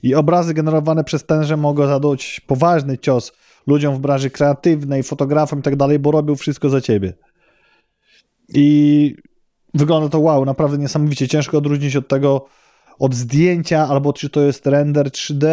[0.03, 3.31] I obrazy generowane przez tenże mogą zadać poważny cios
[3.67, 7.13] ludziom w branży kreatywnej, fotografom i tak dalej, bo robią wszystko za ciebie.
[8.49, 9.15] I
[9.73, 11.27] wygląda to wow, naprawdę niesamowicie.
[11.27, 12.45] Ciężko odróżnić od tego,
[12.99, 15.47] od zdjęcia, albo czy to jest render 3D.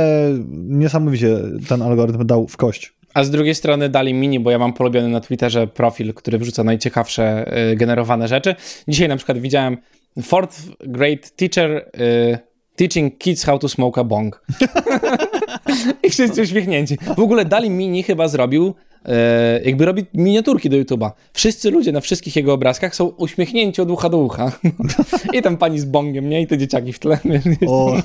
[0.53, 1.37] Niesamowicie
[1.69, 2.93] ten algorytm dał w kość.
[3.15, 6.65] A z drugiej strony dali mini, bo ja mam polubiony na Twitterze profil, który wrzuca
[6.65, 8.55] najciekawsze y, generowane rzeczy.
[8.89, 9.77] Dzisiaj na przykład widziałem
[10.23, 12.39] fourth grade teacher y,
[12.77, 14.43] teaching kids how to smoke a bong.
[16.05, 16.99] I wszyscy uśmiechnięci.
[17.17, 18.75] W ogóle dali mini chyba zrobił,
[19.07, 19.11] y,
[19.65, 21.11] jakby robi miniaturki do YouTube'a.
[21.33, 24.53] Wszyscy ludzie na wszystkich jego obrazkach są uśmiechnięci od ucha do ucha.
[25.39, 26.43] I tam pani z bongiem, nie?
[26.43, 27.19] I te dzieciaki w tle.
[27.67, 27.97] O,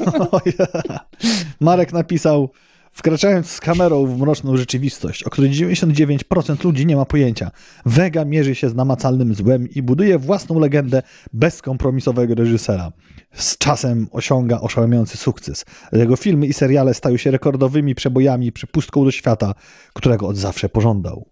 [1.60, 2.50] Marek napisał
[2.92, 7.52] Wkraczając z kamerą w mroczną rzeczywistość, o której 99% ludzi nie ma pojęcia,
[7.86, 11.02] Vega mierzy się z namacalnym złem i buduje własną legendę
[11.34, 12.92] bezkompromisowego reżysera.
[13.34, 15.66] Z czasem osiąga oszałamiający sukces.
[15.94, 19.54] Jego filmy i seriale stają się rekordowymi przebojami i przepustką do świata,
[19.94, 21.26] którego od zawsze pożądał.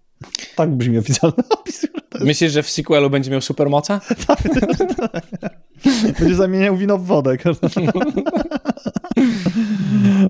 [0.55, 1.87] Tak brzmi oficjalny opis.
[2.21, 4.01] Myślisz, że w sequelu będzie miał supermoca?
[6.19, 7.37] Będzie zamieniał wino w wodę.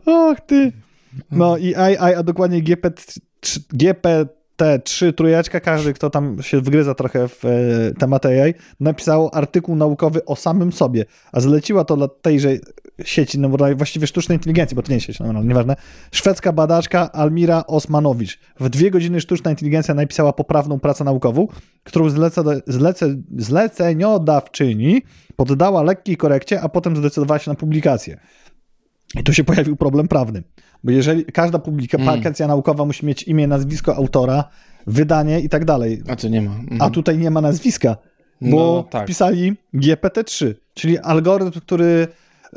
[0.06, 0.72] Och ty.
[1.32, 3.03] No i AI, a dokładnie GPT,
[3.74, 7.49] GPT-3 trójeczka, każdy, kto tam się wgryza trochę w e,
[7.99, 12.49] temat AI, napisał artykuł naukowy o samym sobie, a zleciła to dla tejże
[13.03, 15.76] sieci, no właściwie sztucznej inteligencji, bo to nie sieć, no, no, nieważne,
[16.11, 18.39] szwedzka badaczka Almira Osmanowicz.
[18.59, 21.47] W dwie godziny sztuczna inteligencja napisała poprawną pracę naukową,
[21.84, 25.01] którą zleca, zlece, zleceniodawczyni
[25.36, 28.20] poddała lekkiej korekcie, a potem zdecydowała się na publikację.
[29.20, 30.43] I tu się pojawił problem prawny,
[30.84, 34.44] bo jeżeli każda publikacja naukowa musi mieć imię, nazwisko autora,
[34.88, 36.52] wydanie i tak dalej, A tu nie ma.
[36.52, 36.82] Mhm.
[36.82, 37.96] a tutaj nie ma nazwiska,
[38.42, 39.04] bo No, tak.
[39.04, 42.08] wpisali GPT-3, czyli algorytm, który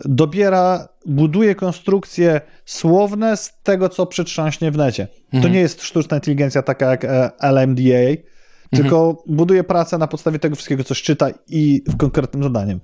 [0.04, 5.06] dobiera, buduje konstrukcje słowne z tego, co przytrząśnie w necie.
[5.30, 5.54] To Mhm.
[5.54, 8.22] nie jest sztuczna inteligencja taka jak e, LMDA,
[8.70, 12.80] tylko buduje pracę na podstawie tego wszystkiego, co czyta i w konkretnym zadaniem.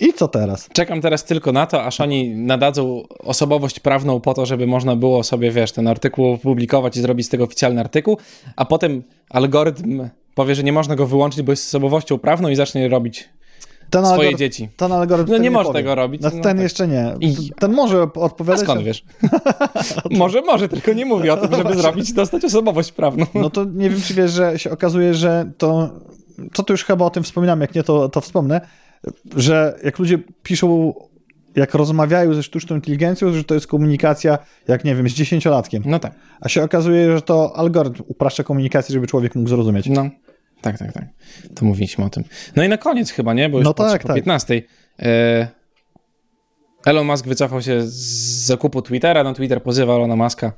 [0.00, 0.68] I co teraz?
[0.72, 5.22] Czekam teraz tylko na to, aż oni nadadzą osobowość prawną po to, żeby można było
[5.22, 8.18] sobie, wiesz, ten artykuł opublikować i zrobić z tego oficjalny artykuł,
[8.56, 12.88] a potem algorytm powie, że nie można go wyłączyć, bo jest osobowością prawną i zacznie
[12.88, 13.28] robić
[13.90, 14.68] Ten swoje algorytm, dzieci.
[14.76, 16.62] ten algorytm No ten nie może tego robić, Znaczy, no ten tak.
[16.62, 17.14] jeszcze nie.
[17.20, 18.60] I- Ten może A odpowiadać.
[18.64, 19.04] skąd wiesz?
[20.10, 23.26] może, może, tylko nie mówi o tym, żeby zrobić, dostać osobowość prawną.
[23.34, 25.90] No to nie wiem, czy wiesz, że się okazuje, że to.
[26.52, 28.60] Co tu już chyba o tym wspominam, jak nie, to, to wspomnę,
[29.36, 30.94] że jak ludzie piszą,
[31.56, 34.38] jak rozmawiają ze sztuczną inteligencją, że to jest komunikacja,
[34.68, 35.82] jak nie wiem, z dziesięciolatkiem.
[35.86, 36.14] No tak.
[36.40, 39.86] A się okazuje, że to algorytm upraszcza komunikację, żeby człowiek mógł zrozumieć.
[39.88, 40.10] No,
[40.60, 41.04] tak, tak, tak.
[41.54, 42.24] To mówiliśmy o tym.
[42.56, 43.48] No i na koniec chyba, nie?
[43.48, 44.16] Bo już No tak, po tak.
[44.16, 44.62] 15.
[45.02, 45.60] E,
[46.86, 50.52] Elon Musk wycofał się z zakupu Twittera, no Twitter pozywa Elona Muska.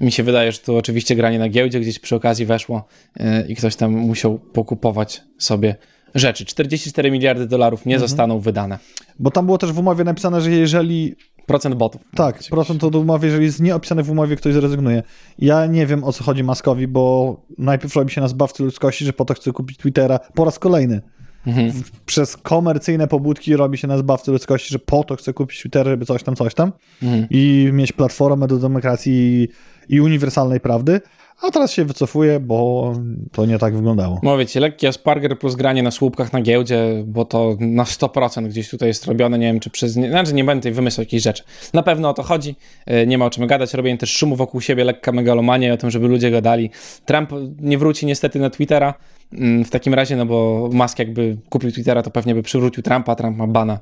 [0.00, 2.84] Mi się wydaje, że to oczywiście granie na giełdzie gdzieś przy okazji weszło
[3.20, 5.76] e, i ktoś tam musiał pokupować sobie
[6.18, 6.44] rzeczy.
[6.44, 8.08] 44 miliardy dolarów nie Mhm.
[8.08, 8.78] zostaną wydane.
[9.18, 11.14] Bo tam było też w umowie napisane, że jeżeli
[11.46, 12.00] Procent botów.
[12.14, 15.02] Tak, procent od umowy, jeżeli jest nieopisane w umowie, ktoś zrezygnuje.
[15.38, 19.12] Ja nie wiem, o co chodzi Maskowi, bo najpierw robi się na zbawcy ludzkości, że
[19.12, 21.00] po to chce kupić Twittera po raz kolejny.
[21.46, 21.72] Mhm.
[22.06, 26.06] Przez komercyjne pobudki robi się na zbawcy ludzkości, że po to chce kupić Twittera, żeby
[26.06, 27.26] coś tam, coś tam Mhm.
[27.30, 29.48] i mieć platformę do demokracji
[29.88, 31.00] i uniwersalnej prawdy,
[31.42, 32.92] a teraz się wycofuje, bo
[33.32, 34.20] to nie tak wyglądało.
[34.22, 38.70] Mówię ci, lekki Asperger plus granie na słupkach na giełdzie, bo to na 100% gdzieś
[38.70, 39.92] tutaj jest robione, nie wiem czy przez...
[39.92, 41.42] Znaczy nie będę tutaj wymysłał jakiejś rzeczy.
[41.74, 42.56] Na pewno o to chodzi,
[42.86, 45.90] e, nie ma o czym gadać, robienie też szumu wokół siebie, lekka megalomania o tym,
[45.90, 46.70] żeby ludzie gadali.
[47.04, 47.30] Trump
[47.60, 48.94] nie wróci niestety na Twittera
[49.32, 53.14] mm, w takim razie, no bo Musk jakby kupił Twittera, to pewnie by przywrócił Trumpa,
[53.14, 53.78] Trump ma bana,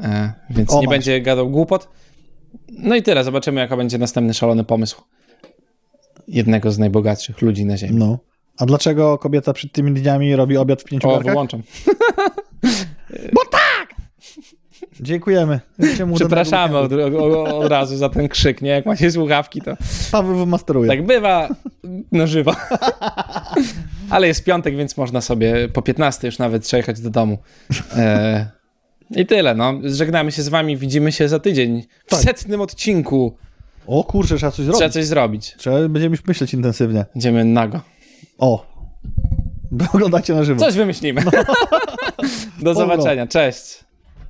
[0.00, 0.94] e, więc O, nie masz.
[0.94, 1.88] będzie gadał głupot.
[2.78, 5.02] No i tyle, zobaczymy jaka będzie następny szalony pomysł
[6.28, 7.94] jednego z najbogatszych ludzi na ziemi.
[7.96, 8.18] No.
[8.58, 11.32] A dlaczego kobieta przed tymi dniami robi obiad w pięciu O, garkach?
[11.32, 11.62] wyłączam.
[15.00, 15.60] Dziękujemy.
[15.78, 18.70] Życzę mu Przepraszamy od, od, od razu za ten krzyk, nie?
[18.70, 19.74] Jak macie słuchawki, to.
[20.12, 20.88] Paweł wymasteruje.
[20.88, 21.48] tak bywa
[22.12, 22.52] na żywo.
[24.10, 27.38] Ale jest piątek, więc można sobie po 15 już nawet przejechać do domu.
[27.96, 28.46] E,
[29.10, 29.74] I tyle, no.
[29.84, 31.82] Żegnamy się z wami, widzimy się za tydzień.
[32.06, 32.20] W Tak.
[32.20, 33.36] setnym odcinku
[33.86, 34.78] O kurczę, trzeba coś zrobić.
[34.78, 35.54] trzeba coś zrobić.
[35.58, 37.04] Trzeba, będziemy już myśleć intensywnie.
[37.14, 37.80] Idziemy nago.
[38.38, 38.66] O.
[39.94, 40.60] Oglądacie na żywo.
[40.60, 41.22] Coś wymyślimy.
[42.62, 43.83] Do zobaczenia, cześć.